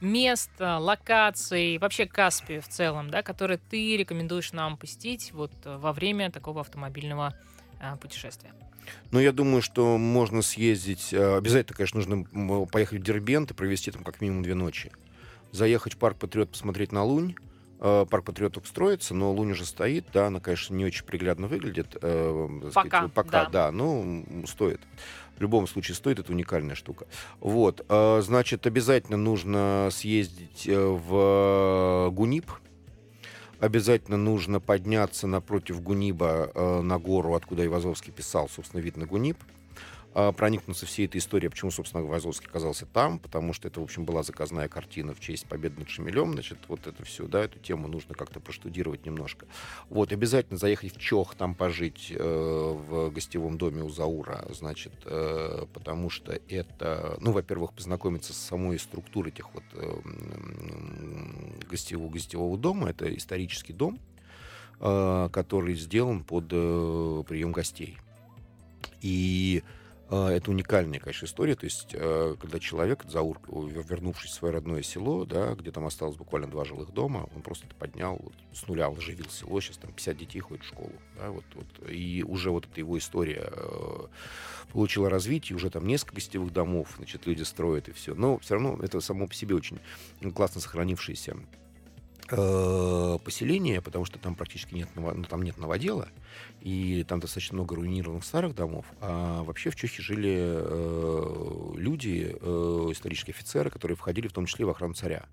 [0.00, 5.92] мест, локаций, вообще Каспию в целом, да, которые ты рекомендуешь нам посетить вот э, во
[5.92, 7.34] время такого автомобильного
[7.80, 8.52] а, путешествия?
[9.10, 11.12] Ну, я думаю, что можно съездить.
[11.12, 14.90] Э, обязательно, конечно, нужно поехать в Дербент и провести там как минимум две ночи.
[15.52, 17.36] Заехать в парк Патриот, посмотреть на Лунь.
[17.80, 21.48] Э, парк Патриот только строится, но Лунь уже стоит, да, она, конечно, не очень приглядно
[21.48, 21.98] выглядит.
[22.00, 23.50] Пока, сказать, пока да.
[23.50, 24.80] да, ну, стоит
[25.40, 27.06] в любом случае стоит, это уникальная штука.
[27.40, 32.52] Вот, э, значит, обязательно нужно съездить э, в Гунип,
[33.58, 39.38] обязательно нужно подняться напротив Гуниба э, на гору, откуда Ивазовский писал, собственно, вид на Гунип.
[40.12, 44.04] А, проникнуться всей этой историей, почему, собственно, Вазовский оказался там, потому что это, в общем,
[44.04, 47.86] была заказная картина в честь победы над Шамилем, значит, вот это все, да, эту тему
[47.86, 49.46] нужно как-то проштудировать немножко.
[49.88, 55.66] Вот, обязательно заехать в Чох, там пожить э, в гостевом доме у Заура, значит, э,
[55.72, 60.00] потому что это, ну, во-первых, познакомиться с самой структурой этих вот э,
[61.70, 64.00] гостевого, гостевого дома, это исторический дом,
[64.80, 67.96] э, который сделан под э, прием гостей.
[69.02, 69.79] И а,
[70.16, 71.54] это уникальная, конечно, история.
[71.54, 76.16] То есть, э, когда человек, Заур, вернувшись в свое родное село, да, где там осталось
[76.16, 79.92] буквально два жилых дома, он просто это поднял вот, с нуля, оживил село, сейчас там
[79.92, 80.92] 50 детей ходят в школу.
[81.16, 81.90] Да, вот, вот.
[81.90, 84.06] И уже вот эта его история э,
[84.72, 88.14] получила развитие, уже там несколько гостевых домов, значит, люди строят и все.
[88.14, 89.78] Но все равно это само по себе очень
[90.34, 91.59] классно сохранившееся Э,
[92.30, 96.08] поселение, потому что там практически нет, ну, там нет новодела,
[96.60, 98.86] и там достаточно много руинированных старых домов.
[99.00, 104.64] А вообще в Чехии жили э, люди, э, исторические офицеры, которые входили в том числе
[104.64, 105.26] в охрану царя.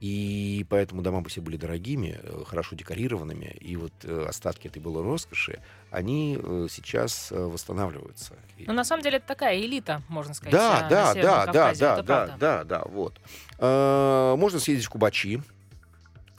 [0.00, 5.02] И поэтому дома все были дорогими, э, хорошо декорированными, и вот э, остатки этой былой
[5.02, 8.34] роскоши, они э, сейчас восстанавливаются.
[8.66, 10.52] Но на самом деле это такая элита, можно сказать.
[10.52, 13.18] Да, да, да, да, да, да, да, да, вот.
[13.58, 15.55] Можно съездить в Кубачи, Э,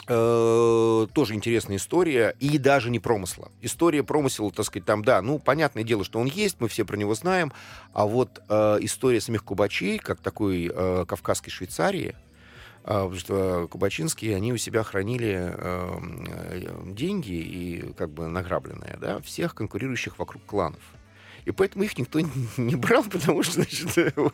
[0.07, 3.51] тоже интересная история, и даже не промысла.
[3.61, 6.95] История промысела, так сказать, там, да, ну, понятное дело, что он есть, мы все про
[6.95, 7.51] него знаем,
[7.93, 12.15] а вот э, история самих кубачей, как такой э, кавказской Швейцарии, э,
[12.85, 15.99] потому что кубачинские, они у себя хранили э,
[16.51, 20.81] э, деньги и как бы награбленные, да, всех конкурирующих вокруг кланов.
[21.47, 22.19] И поэтому их никто
[22.57, 24.33] не брал, потому что, значит, вот.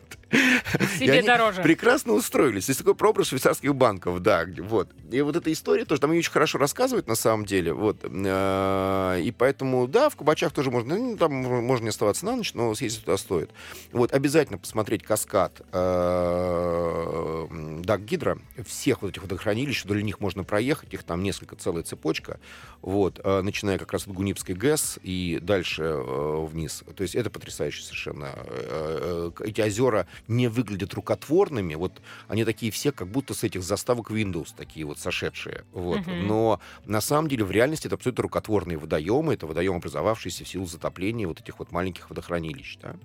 [0.97, 1.61] Себе дороже.
[1.61, 2.67] прекрасно устроились.
[2.67, 4.89] Есть такой прообраз швейцарских банков, да, вот.
[5.11, 7.97] И вот эта история тоже, там ее очень хорошо рассказывают на самом деле, вот.
[8.03, 12.55] А, и поэтому, да, в Кубачах тоже можно, ну, там можно не оставаться на ночь,
[12.55, 13.51] но съездить туда стоит.
[13.91, 17.47] Вот, обязательно посмотреть каскад а,
[17.83, 22.39] Дак Гидро, всех вот этих водохранилищ, вдоль них можно проехать, их там несколько, целая цепочка,
[22.81, 26.83] вот, начиная как раз от Гунипской ГЭС и дальше вниз.
[26.95, 28.33] То есть это потрясающе совершенно.
[28.35, 31.75] Э, э, эти озера не выглядят рукотворными.
[31.75, 35.63] Вот они такие все, как будто с этих заставок Windows, такие вот сошедшие.
[35.71, 35.99] Вот.
[35.99, 36.21] Uh-huh.
[36.23, 39.33] Но на самом деле в реальности это абсолютно рукотворные водоемы.
[39.33, 42.77] Это водоемы, образовавшиеся в силу затопления вот этих вот маленьких водохранилищ.
[42.81, 42.95] Да?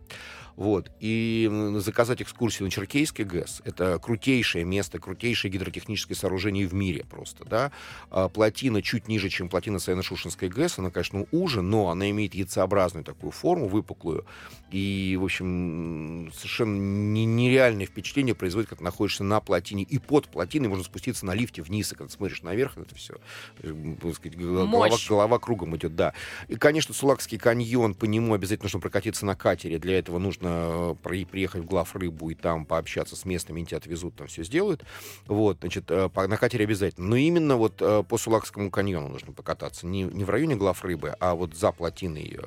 [0.59, 0.91] Вот.
[0.99, 7.45] И заказать экскурсию на Черкейский ГЭС— это крутейшее место, крутейшее гидротехническое сооружение в мире просто.
[7.45, 7.71] Да?
[8.11, 10.81] А плотина чуть ниже, чем плотина Саяно-Шушенской ГЭС.
[10.81, 14.27] Она, конечно, уже, но она имеет яйцеобразную такую форму, выпуклую.
[14.73, 19.85] И, в общем, совершенно нереальное впечатление производит, как находишься на плотине.
[19.85, 23.15] И под плотиной можно спуститься на лифте вниз, и когда смотришь наверх, это все,
[23.63, 26.15] э, сказать, голова, голова кругом идет, да.
[26.49, 29.79] И, конечно, Сулакский каньон, по нему обязательно нужно прокатиться на катере.
[29.79, 33.79] Для этого нужно можно при, приехать в глав рыбу и там пообщаться с местными, тебя
[33.79, 34.85] отвезут, там все сделают.
[35.27, 37.09] Вот, значит, по, на катере обязательно.
[37.09, 39.87] Но именно вот по Сулакскому каньону нужно покататься.
[39.87, 42.39] Не, не в районе глав рыбы, а вот за плотиной,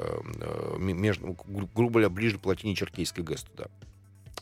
[0.78, 3.68] между, грубо говоря, ближе к плотине Черкейской ГЭС туда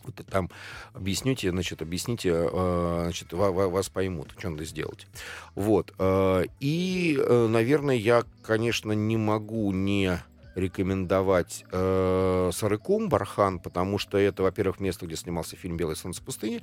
[0.04, 0.50] вот там
[0.94, 5.08] объясните, значит, объясните, э, значит, вас поймут, что надо сделать.
[5.56, 5.94] Вот.
[6.00, 10.20] Э, и, э, наверное, я, конечно, не могу не
[10.60, 16.62] рекомендовать э, Сарыкум, Бархан, потому что это, во-первых, место, где снимался фильм «Белое солнце пустыни»,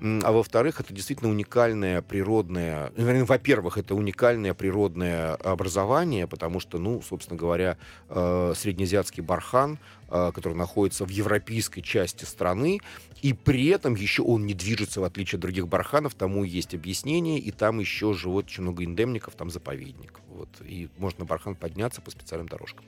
[0.00, 2.92] а во-вторых, это действительно уникальное природное...
[2.96, 7.76] Ну, во-первых, это уникальное природное образование, потому что, ну, собственно говоря,
[8.08, 9.78] э, среднеазиатский Бархан,
[10.08, 12.80] э, который находится в европейской части страны,
[13.22, 17.38] и при этом еще он не движется, в отличие от других барханов, тому есть объяснение,
[17.38, 20.20] и там еще живут очень много эндемников, там заповедник.
[20.28, 22.84] Вот, и можно бархан подняться по специальным дорожкам.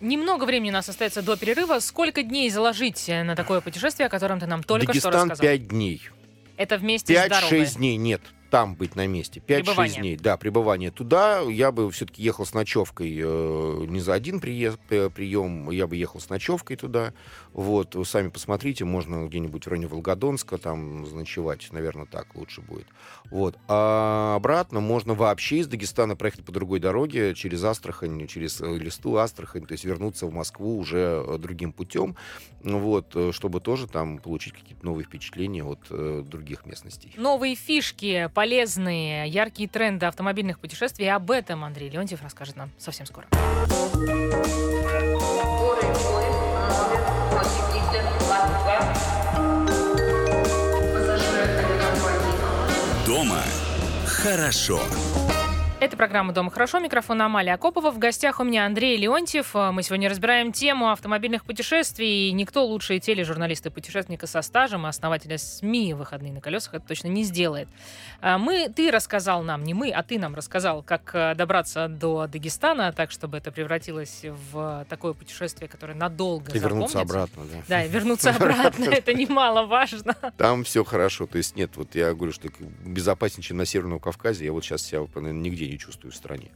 [0.00, 1.80] Немного времени у нас остается до перерыва.
[1.80, 5.42] Сколько дней заложить на такое путешествие, о котором ты нам только Дагестан что рассказал?
[5.42, 6.08] 5 дней.
[6.56, 8.20] Это вместе 5 с 5-6 дней, нет
[8.50, 9.42] там быть на месте.
[9.46, 10.90] 5-6 дней, да, пребывание.
[10.90, 15.96] Туда я бы все-таки ехал с ночевкой, э, не за один приезд, прием, я бы
[15.96, 17.12] ехал с ночевкой туда.
[17.52, 22.86] Вот, вы сами посмотрите, можно где-нибудь в районе Волгодонска там ночевать, наверное, так лучше будет.
[23.30, 23.56] Вот.
[23.68, 29.16] А обратно можно вообще из Дагестана проехать по другой дороге, через Астрахань, через э, Листу,
[29.16, 32.16] Астрахань, то есть вернуться в Москву уже э, другим путем,
[32.62, 37.12] вот, чтобы тоже там получить какие-то новые впечатления от э, других местностей.
[37.16, 41.06] Новые фишки, полезные, яркие тренды автомобильных путешествий.
[41.06, 43.26] И об этом Андрей Леонтьев расскажет нам совсем скоро.
[53.04, 53.42] Дома
[54.06, 54.80] хорошо.
[55.80, 56.80] Это программа «Дома хорошо».
[56.80, 57.92] Микрофон Амалия Акопова.
[57.92, 59.54] В гостях у меня Андрей Леонтьев.
[59.54, 62.32] Мы сегодня разбираем тему автомобильных путешествий.
[62.32, 67.68] Никто лучше тележурналиста-путешественника со стажем и основателя СМИ «Выходные на колесах» это точно не сделает.
[68.20, 72.26] А, мы, ты рассказал нам, не мы, а ты нам рассказал, как э, добраться до
[72.26, 77.62] Дагестана, так, чтобы это превратилось в такое путешествие, которое надолго И вернуться обратно, да.
[77.68, 78.84] Да, и вернуться обратно.
[78.90, 80.16] Это немаловажно.
[80.36, 81.26] Там все хорошо.
[81.26, 82.48] То есть нет, вот я говорю, что
[82.84, 84.44] безопаснее, чем на Северном Кавказе.
[84.44, 85.00] Я вот сейчас себя
[85.30, 86.48] нигде не чувствую в стране.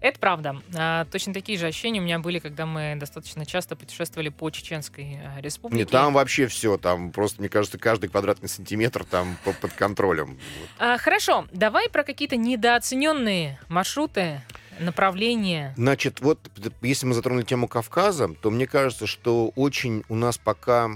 [0.00, 0.60] Это правда.
[0.76, 5.18] А, точно такие же ощущения у меня были, когда мы достаточно часто путешествовали по Чеченской
[5.24, 5.82] а, республике.
[5.82, 6.76] Нет, там вообще все.
[6.76, 10.38] Там просто, мне кажется, каждый квадратный сантиметр там под контролем.
[10.78, 14.42] А, хорошо, давай про какие-то недооцененные маршруты,
[14.78, 15.72] направления.
[15.76, 16.38] Значит, вот
[16.82, 20.90] если мы затронули тему Кавказа, то мне кажется, что очень у нас пока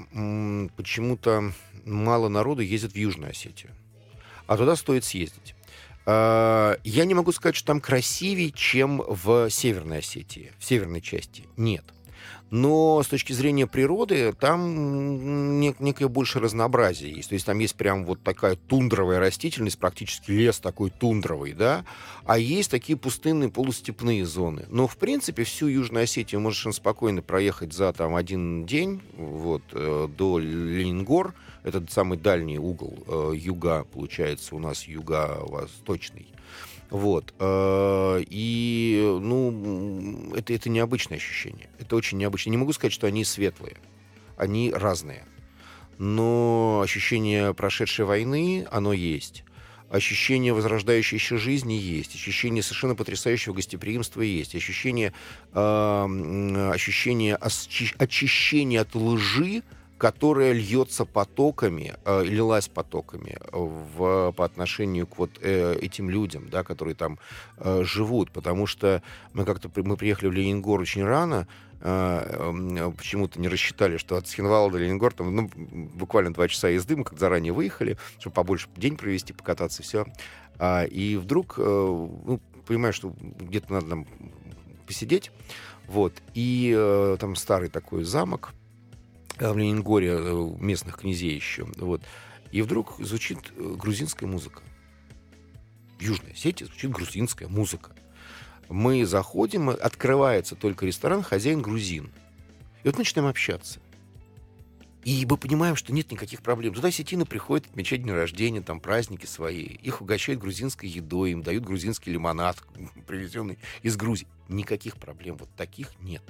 [0.76, 1.52] почему-то
[1.84, 3.70] мало народу ездит в Южную Осетию.
[4.46, 5.54] А туда стоит съездить.
[6.10, 11.44] А, я не могу сказать, что там красивее, чем в Северной Осетии, в северной части.
[11.58, 11.84] Нет.
[12.50, 17.28] Но с точки зрения природы там некое больше разнообразие есть.
[17.28, 21.84] То есть там есть прям вот такая тундровая растительность, практически лес такой тундровый, да,
[22.24, 24.64] а есть такие пустынные полустепные зоны.
[24.70, 30.08] Но, в принципе, всю Южную Осетию можешь спокойно проехать за там один день вот, э,
[30.16, 31.34] до Ленингор,
[31.68, 36.26] это самый дальний угол э, юга, получается, у нас юго-восточный.
[36.90, 37.34] Вот.
[37.38, 41.68] Э, и, ну, это, это необычное ощущение.
[41.78, 42.52] Это очень необычное.
[42.52, 43.76] Не могу сказать, что они светлые.
[44.36, 45.24] Они разные.
[45.98, 49.44] Но ощущение прошедшей войны, оно есть.
[49.90, 52.14] Ощущение возрождающейся жизни есть.
[52.14, 54.54] Ощущение совершенно потрясающего гостеприимства есть.
[54.54, 55.12] Ощущение,
[55.52, 59.62] э, ощущение очищения от лжи,
[59.98, 66.62] которая льется потоками, э, лилась потоками в, по отношению к вот э, этим людям, да,
[66.62, 67.18] которые там
[67.58, 71.48] э, живут, потому что мы как-то мы приехали в Ленингор очень рано,
[71.80, 76.96] э, почему-то не рассчитали, что от Схинвала до Ленингор там ну, буквально два часа езды,
[76.96, 80.06] мы как заранее выехали, чтобы побольше день провести, покататься, все.
[80.58, 84.06] А, и вдруг, э, ну, понимаю, что где-то надо нам
[84.86, 85.32] посидеть,
[85.88, 88.52] вот, и э, там старый такой замок,
[89.40, 91.64] в Ленингоре э, местных князей еще.
[91.76, 92.02] Вот.
[92.50, 94.62] И вдруг звучит э, грузинская музыка.
[95.98, 97.92] В Южной Осетии звучит грузинская музыка.
[98.68, 102.10] Мы заходим, открывается только ресторан, хозяин грузин.
[102.82, 103.80] И вот начинаем общаться.
[105.04, 106.74] И мы понимаем, что нет никаких проблем.
[106.74, 109.62] Туда сетины приходят отмечать день рождения, там праздники свои.
[109.62, 112.62] Их угощают грузинской едой, им дают грузинский лимонад,
[113.06, 114.26] привезенный из Грузии.
[114.48, 116.22] Никаких проблем вот таких нет.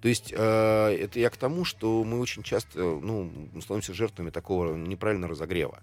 [0.00, 3.30] То есть э, это я к тому, что мы очень часто ну,
[3.60, 5.82] становимся жертвами такого неправильного разогрева.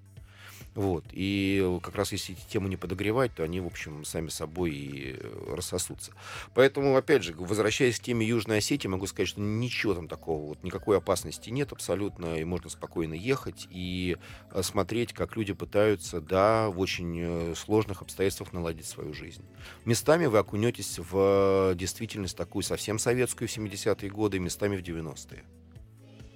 [0.76, 1.05] Вот.
[1.13, 5.15] И как раз если эти темы не подогревать, то они, в общем, сами собой и
[5.17, 6.11] э, рассосутся.
[6.53, 10.63] Поэтому, опять же, возвращаясь к теме Южной Осетии, могу сказать, что ничего там такого, вот
[10.63, 14.17] никакой опасности нет абсолютно, и можно спокойно ехать и
[14.51, 19.45] э, смотреть, как люди пытаются, да, в очень э, сложных обстоятельствах наладить свою жизнь.
[19.86, 25.45] Местами вы окунетесь в действительность такую совсем советскую в 70-е годы, местами в 90-е.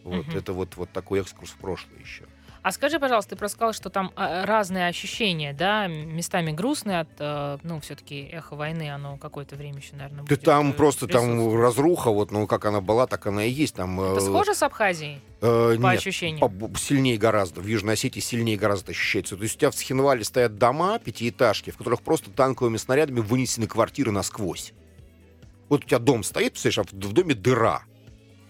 [0.05, 0.37] Вот, угу.
[0.37, 2.25] это вот, вот такой экскурс в прошлое еще.
[2.70, 7.07] А скажи, пожалуйста, ты просто сказал, что там а, разные ощущения, да, местами грустные от,
[7.17, 10.39] э, ну, все-таки эхо войны, оно какое-то время еще, наверное, будет.
[10.39, 13.74] Да там просто там разруха, вот, ну, как она была, так она и есть.
[13.74, 15.20] Там, Это э, схоже с Абхазией?
[15.41, 16.47] Э, по нет, ощущениям?
[16.47, 17.61] По, сильнее гораздо.
[17.61, 19.36] В Южной Осетии сильнее гораздо ощущается.
[19.36, 23.65] То есть у тебя в Схинвале стоят дома, пятиэтажки, в которых просто танковыми снарядами вынесены
[23.65, 24.74] квартиры насквозь.
[25.70, 27.82] Вот у тебя дом стоит, представляешь, а в доме дыра.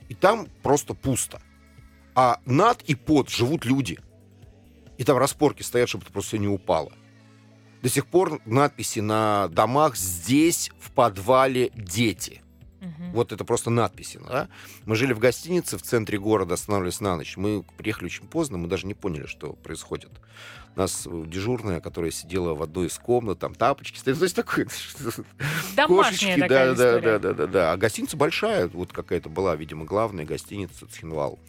[0.09, 1.39] И там просто пусто
[2.20, 3.97] а над и под живут люди.
[5.00, 6.91] И там распорки стоят, чтобы это просто не упало.
[7.82, 12.41] До сих пор надписи на домах «Здесь в подвале дети».
[12.82, 13.12] Угу.
[13.14, 14.20] Вот это просто надписи.
[14.28, 14.50] Да?
[14.84, 17.38] Мы жили в гостинице в центре города, останавливались на ночь.
[17.38, 20.12] Мы приехали очень поздно, мы даже не поняли, что происходит.
[20.76, 24.66] У нас дежурная, которая сидела в одной из комнат, там тапочки стоят, то есть такой...
[25.78, 27.72] Домашняя кошечки, такая да, да, да, да, да, да.
[27.72, 31.39] А гостиница большая, вот какая-то была, видимо, главная гостиница Цхинвал.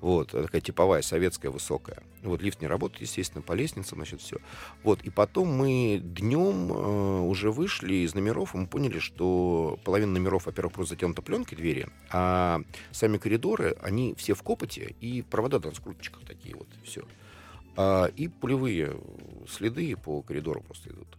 [0.00, 2.02] Вот, такая типовая, советская, высокая.
[2.22, 4.36] Вот лифт не работает, естественно, по лестницам, значит, все.
[4.84, 10.12] Вот, и потом мы днем э, уже вышли из номеров, и мы поняли, что половина
[10.12, 12.60] номеров, во-первых, просто затянута пленкой двери, а
[12.92, 17.02] сами коридоры, они все в копоте, и провода на скруточках такие вот, все.
[17.76, 18.96] А, и пулевые
[19.48, 21.17] следы по коридору просто идут.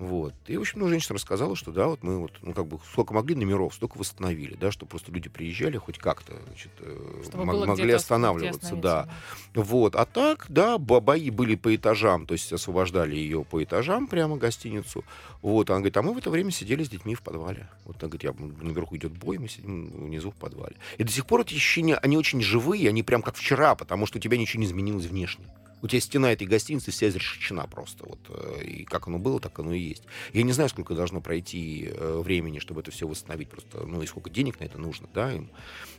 [0.00, 0.32] Вот.
[0.46, 3.12] И, в общем, ну, женщина рассказала, что да, вот мы вот, ну, как бы, сколько
[3.12, 7.92] могли номеров, столько восстановили, да, чтобы просто люди приезжали хоть как-то, значит, э, чтобы могли
[7.92, 9.10] останавливаться, да.
[9.52, 9.62] да.
[9.62, 9.94] Вот.
[9.96, 15.04] А так, да, бои были по этажам, то есть освобождали ее по этажам прямо гостиницу.
[15.42, 15.68] Вот.
[15.68, 17.68] Она говорит, а мы в это время сидели с детьми в подвале.
[17.84, 18.32] Вот она говорит, я,
[18.64, 20.76] наверху идет бой, мы сидим внизу в подвале.
[20.96, 24.16] И до сих пор эти ощущения, они очень живые, они прям как вчера, потому что
[24.16, 25.44] у тебя ничего не изменилось внешне
[25.82, 28.04] у тебя стена этой гостиницы вся изрешечена просто.
[28.06, 30.04] Вот, э, и как оно было, так оно и есть.
[30.32, 34.06] Я не знаю, сколько должно пройти э, времени, чтобы это все восстановить просто, ну и
[34.06, 35.50] сколько денег на это нужно, да, им.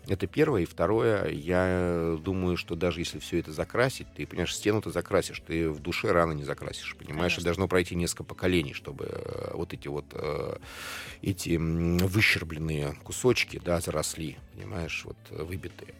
[0.07, 0.61] Это первое.
[0.61, 5.41] И второе, я думаю, что даже если все это закрасить, ты, понимаешь, стену ты закрасишь,
[5.45, 7.33] ты в душе рано не закрасишь, понимаешь?
[7.33, 7.41] Конечно.
[7.41, 10.05] И должно пройти несколько поколений, чтобы э, вот эти вот
[11.21, 15.93] эти выщербленные кусочки, да, заросли, понимаешь, вот выбитые.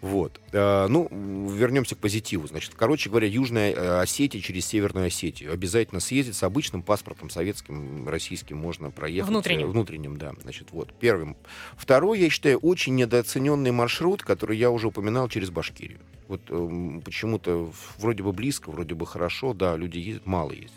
[0.00, 0.40] Вот.
[0.52, 1.08] Ну,
[1.52, 2.46] вернемся к позитиву.
[2.46, 5.52] Значит, короче говоря, Южная э, Осетия через Северную Осетию.
[5.52, 9.30] Обязательно съездить с обычным паспортом советским, российским можно проехать.
[9.30, 9.70] Внутренним.
[9.70, 10.32] Внутренним, да.
[10.42, 11.36] Значит, вот, первым.
[11.76, 16.00] Второй, я считаю, очень недооцененный маршрут, который я уже упоминал через Башкирию.
[16.28, 20.72] Вот э, почему-то вроде бы близко, вроде бы хорошо, да, люди ездят, мало ездят.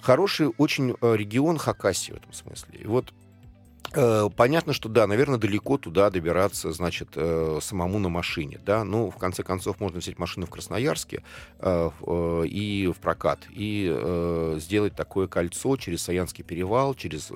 [0.00, 2.80] Хороший очень регион Хакасии в этом смысле.
[2.80, 3.23] И вот Э,
[4.36, 8.84] понятно, что да, наверное, далеко туда добираться, значит, э, самому на машине, да.
[8.84, 11.22] Ну, в конце концов, можно взять машину в Красноярске
[11.58, 11.90] э,
[12.46, 17.32] и в прокат и сделать такое кольцо через Саянский перевал, через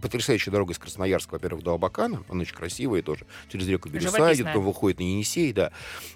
[0.00, 4.10] потрясающая дорога из Красноярска, во-первых, до Абакана, она очень красивая тоже, через реку Береса,
[4.44, 5.72] потом выходит на Енисей, да.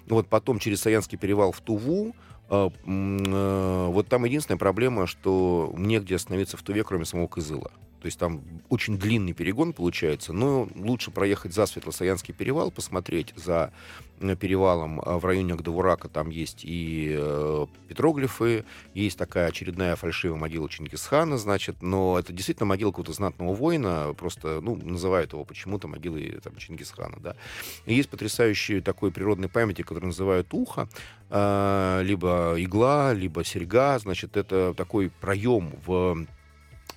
[0.07, 2.15] Вот потом через Саянский перевал в Туву,
[2.49, 7.71] вот там единственная проблема, что негде остановиться в Туве, кроме самого Кызыла.
[8.01, 13.73] То есть там очень длинный перегон получается, но лучше проехать за Светлосаянский перевал, посмотреть за
[14.19, 16.07] э, перевалом а в районе Агдавурака.
[16.07, 22.67] Там есть и э, петроглифы, есть такая очередная фальшивая могила Чингисхана, значит, но это действительно
[22.67, 27.35] могила какого-то знатного воина, просто, ну, называют его почему-то могилой там, Чингисхана, да.
[27.85, 30.87] И есть потрясающий такой природный памятник, который называют ухо,
[31.31, 36.27] э, либо игла, либо серьга, значит, это такой проем в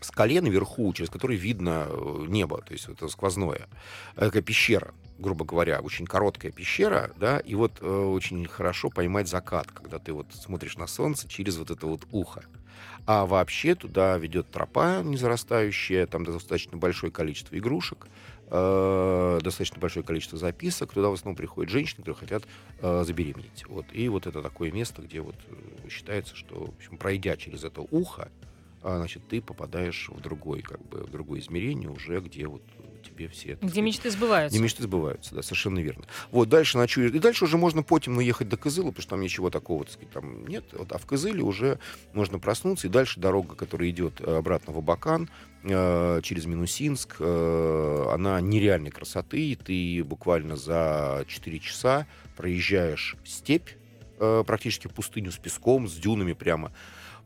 [0.05, 3.69] скале наверху, через который видно э, небо, то есть это сквозное.
[4.15, 9.71] Такая пещера, грубо говоря, очень короткая пещера, да, и вот э, очень хорошо поймать закат,
[9.71, 12.45] когда ты вот смотришь на солнце через вот это вот ухо.
[13.07, 18.07] А вообще туда ведет тропа незарастающая, там достаточно большое количество игрушек,
[18.51, 20.93] э, достаточно большое количество записок.
[20.93, 22.45] Туда в основном приходят женщины, которые хотят
[22.81, 23.65] э, забеременеть.
[23.69, 23.87] Вот.
[23.93, 27.81] И вот это такое место, где вот э, считается, что, в общем, пройдя через это
[27.81, 28.31] ухо,
[28.83, 32.62] значит, ты попадаешь в другой, как бы, в другое измерение уже, где вот
[33.01, 33.55] тебе все...
[33.55, 34.57] Где сказать, мечты сбываются.
[34.57, 36.05] Где мечты сбываются, да, совершенно верно.
[36.31, 37.12] Вот, дальше ночуешь.
[37.12, 40.11] И дальше уже можно потем ехать до Кызыла, потому что там ничего такого, так сказать,
[40.11, 40.64] там нет.
[40.72, 41.78] Вот, а в Кызыле уже
[42.12, 45.28] можно проснуться, и дальше дорога, которая идет э, обратно в Абакан,
[45.62, 49.57] э, через Минусинск, э, она нереальной красоты.
[49.57, 52.07] Ты буквально за 4 часа
[52.37, 53.70] проезжаешь степь,
[54.18, 56.72] э, практически пустыню с песком, с дюнами прямо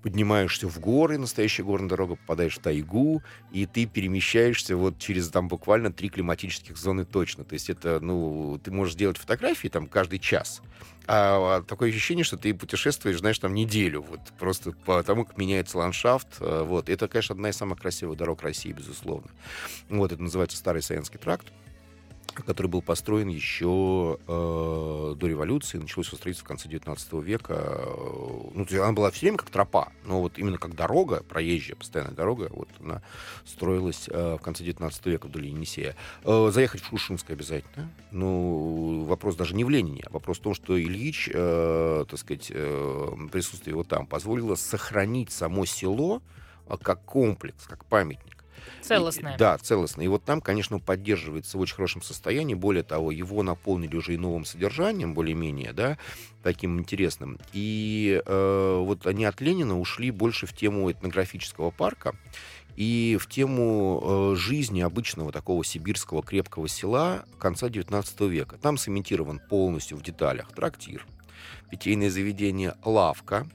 [0.04, 5.48] поднимаешься в горы, настоящая горная дорога, попадаешь в тайгу, и ты перемещаешься вот через там
[5.48, 7.42] буквально три климатических зоны точно.
[7.44, 10.60] То есть это, ну, ты можешь сделать фотографии там каждый час.
[11.06, 15.78] А, а такое ощущение, что ты путешествуешь, знаешь, там неделю, вот просто потому, как меняется
[15.78, 16.36] ландшафт.
[16.40, 16.90] А, вот.
[16.90, 19.30] Это, конечно, одна из самых красивых дорог России, безусловно.
[19.88, 21.50] Вот, это называется Старый Саянский тракт
[22.32, 27.80] который был построен еще э, до революции, началось его строительство в конце 19 века.
[28.54, 32.50] Ну, она была все время как тропа, но вот именно как дорога, проезжая, постоянная дорога,
[32.50, 33.02] вот она
[33.44, 35.94] строилась э, в конце 19 века вдоль Енисея.
[36.24, 37.90] Э, заехать в Шушинск обязательно.
[38.10, 42.50] Ну, вопрос даже не в Ленине, а вопрос в том, что Ильич, э, так сказать,
[42.50, 46.22] э, присутствие его там позволило сохранить само село
[46.68, 48.33] э, как комплекс, как памятник.
[48.82, 49.34] Целостное.
[49.34, 50.04] И, да, целостное.
[50.04, 52.54] И вот там, конечно, поддерживается в очень хорошем состоянии.
[52.54, 55.98] Более того, его наполнили уже и новым содержанием, более-менее, да,
[56.42, 57.38] таким интересным.
[57.52, 62.14] И э, вот они от Ленина ушли больше в тему этнографического парка
[62.76, 68.58] и в тему э, жизни обычного такого сибирского крепкого села конца XIX века.
[68.60, 71.06] Там сымитирован полностью в деталях трактир,
[71.70, 73.46] питейное заведение, лавка,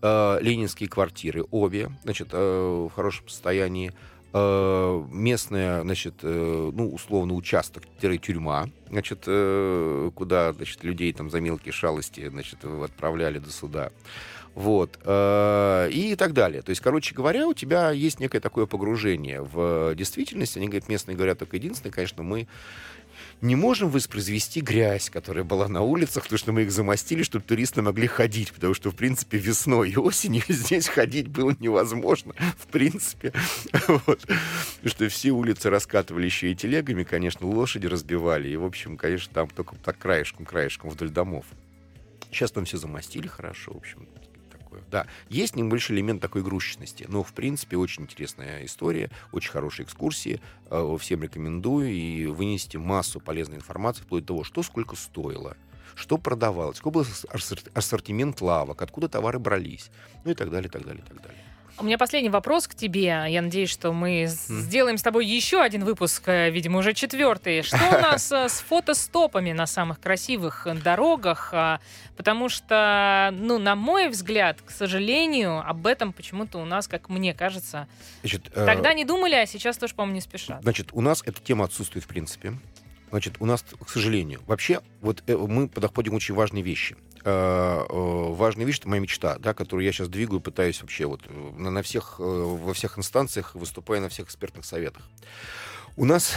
[0.00, 3.92] э, ленинские квартиры, обе, значит, э, в хорошем состоянии,
[4.34, 12.28] местная, значит, э, ну, условно, участок-тюрьма, значит, э, куда, значит, людей там за мелкие шалости,
[12.28, 13.90] значит, отправляли до суда.
[14.54, 14.98] Вот.
[15.02, 16.60] И так далее.
[16.60, 20.58] То есть, короче говоря, у тебя есть некое такое погружение в действительность.
[20.58, 22.46] Они говорят, местные говорят, только единственное, конечно, мы
[23.42, 27.82] не можем воспроизвести грязь, которая была на улицах, потому что мы их замостили, чтобы туристы
[27.82, 33.32] могли ходить, потому что, в принципе, весной и осенью здесь ходить было невозможно, в принципе.
[34.06, 34.26] Вот.
[34.84, 39.48] Что все улицы раскатывали еще и телегами, конечно, лошади разбивали, и, в общем, конечно, там
[39.48, 41.44] только так краешком, краешком вдоль домов.
[42.30, 44.06] Сейчас там все замостили хорошо, в общем,
[44.72, 44.82] такое.
[44.90, 50.40] Да, есть небольшой элемент такой игрушечности, но, в принципе, очень интересная история, очень хорошие экскурсии,
[50.98, 55.56] всем рекомендую, и вынести массу полезной информации, вплоть до того, что сколько стоило,
[55.94, 57.06] что продавалось, какой был
[57.74, 59.90] ассортимент лавок, откуда товары брались,
[60.24, 61.40] ну и так далее, так далее, так далее.
[61.78, 63.24] У меня последний вопрос к тебе.
[63.28, 67.62] Я надеюсь, что мы сделаем с тобой еще один выпуск, э, видимо, уже четвертый.
[67.62, 71.50] Что у нас э, с фотостопами на самых красивых дорогах?
[71.52, 71.80] А,
[72.16, 77.32] потому что, ну, на мой взгляд, к сожалению, об этом почему-то у нас, как мне
[77.32, 77.88] кажется,
[78.20, 80.62] Значит, э, тогда не думали, а сейчас тоже, по-моему, не спешат.
[80.62, 82.54] Значит, у нас эта тема отсутствует в принципе.
[83.10, 86.96] Значит, у нас, к сожалению, вообще, вот мы подходим к очень важные вещи.
[87.24, 91.22] Э, э, важная вещь, это моя мечта, да, которую я сейчас двигаю, пытаюсь вообще вот
[91.26, 95.02] э, на, на всех, во всех инстанциях, выступая на всех экспертных советах.
[95.96, 96.34] У нас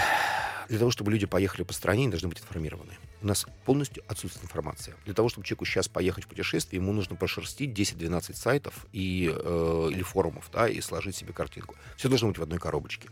[0.69, 2.93] для того, чтобы люди поехали по стране, они должны быть информированы.
[3.21, 4.95] У нас полностью отсутствует информация.
[5.05, 9.89] Для того, чтобы человеку сейчас поехать в путешествие, ему нужно прошерстить 10-12 сайтов и, э,
[9.91, 11.75] или форумов, да, и сложить себе картинку.
[11.97, 13.09] Все должно быть в одной коробочке.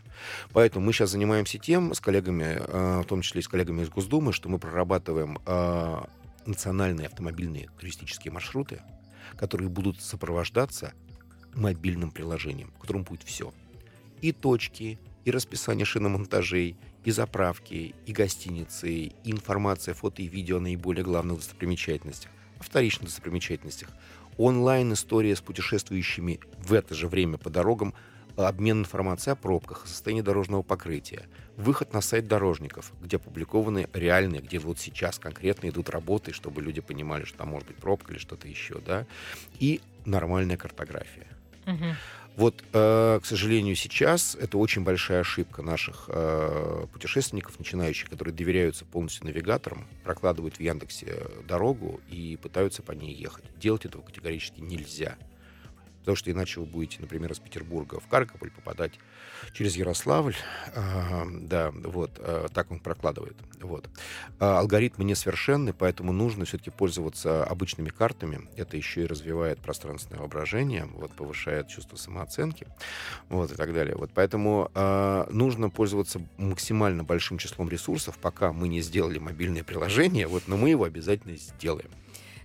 [0.51, 3.89] Поэтому мы сейчас занимаемся тем с коллегами, э, в том числе и с коллегами из
[3.89, 6.01] Госдумы, что мы прорабатываем э,
[6.47, 8.81] национальные автомобильные туристические маршруты,
[9.37, 10.93] которые будут сопровождаться
[11.53, 13.53] мобильным приложением, в котором будет все.
[14.21, 20.61] И точки, и расписание шиномонтажей, и заправки, и гостиницы, и информация, фото и видео о
[20.61, 23.89] наиболее главных достопримечательностях, о вторичных достопримечательностях,
[24.37, 27.93] онлайн-история с путешествующими в это же время по дорогам–
[28.35, 31.27] обмен информацией о пробках, о состоянии дорожного покрытия,
[31.57, 36.81] выход на сайт дорожников, где опубликованы реальные, где вот сейчас конкретно идут работы, чтобы люди
[36.81, 39.05] понимали, что там может быть пробка или что-то еще, да,
[39.59, 41.27] и нормальная картография.
[41.65, 41.95] Угу.
[42.35, 48.85] Вот, э, к сожалению, сейчас это очень большая ошибка наших э, путешественников, начинающих, которые доверяются
[48.85, 53.45] полностью навигаторам, прокладывают в Яндексе дорогу и пытаются по ней ехать.
[53.59, 55.15] Делать этого категорически нельзя
[56.03, 58.99] потому что иначе вы будете, например, из Петербурга в Каргополь попадать
[59.53, 60.35] через Ярославль.
[60.75, 63.37] А, да, вот, а, так он прокладывает.
[63.61, 63.89] Вот.
[64.39, 68.49] А, алгоритмы несовершенны, поэтому нужно все-таки пользоваться обычными картами.
[68.57, 72.67] Это еще и развивает пространственное воображение, вот, повышает чувство самооценки,
[73.29, 73.95] вот, и так далее.
[73.95, 80.27] Вот, поэтому а, нужно пользоваться максимально большим числом ресурсов, пока мы не сделали мобильное приложение,
[80.27, 81.89] вот, но мы его обязательно сделаем.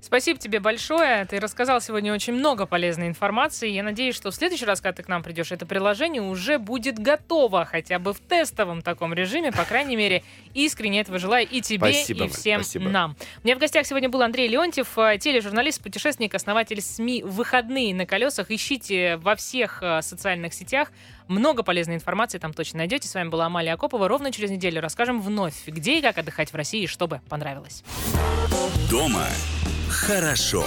[0.00, 1.24] Спасибо тебе большое.
[1.24, 3.68] Ты рассказал сегодня очень много полезной информации.
[3.68, 6.98] Я надеюсь, что в следующий раз, когда ты к нам придешь, это приложение уже будет
[6.98, 9.52] готово, хотя бы в тестовом таком режиме.
[9.52, 10.22] По крайней мере,
[10.54, 12.88] искренне этого желаю и тебе, спасибо, и всем спасибо.
[12.88, 13.16] нам.
[13.42, 18.06] У меня в гостях сегодня был Андрей Леонтьев, э, тележурналист, путешественник, основатель СМИ «Выходные на
[18.06, 18.50] колесах».
[18.50, 20.92] Ищите во всех э, социальных сетях.
[21.28, 23.08] Много полезной информации там точно найдете.
[23.08, 24.08] С вами была Амалия Акопова.
[24.08, 27.84] Ровно через неделю расскажем вновь, где и как отдыхать в России, чтобы понравилось.
[28.90, 29.26] Дома
[29.90, 30.64] Хорошо.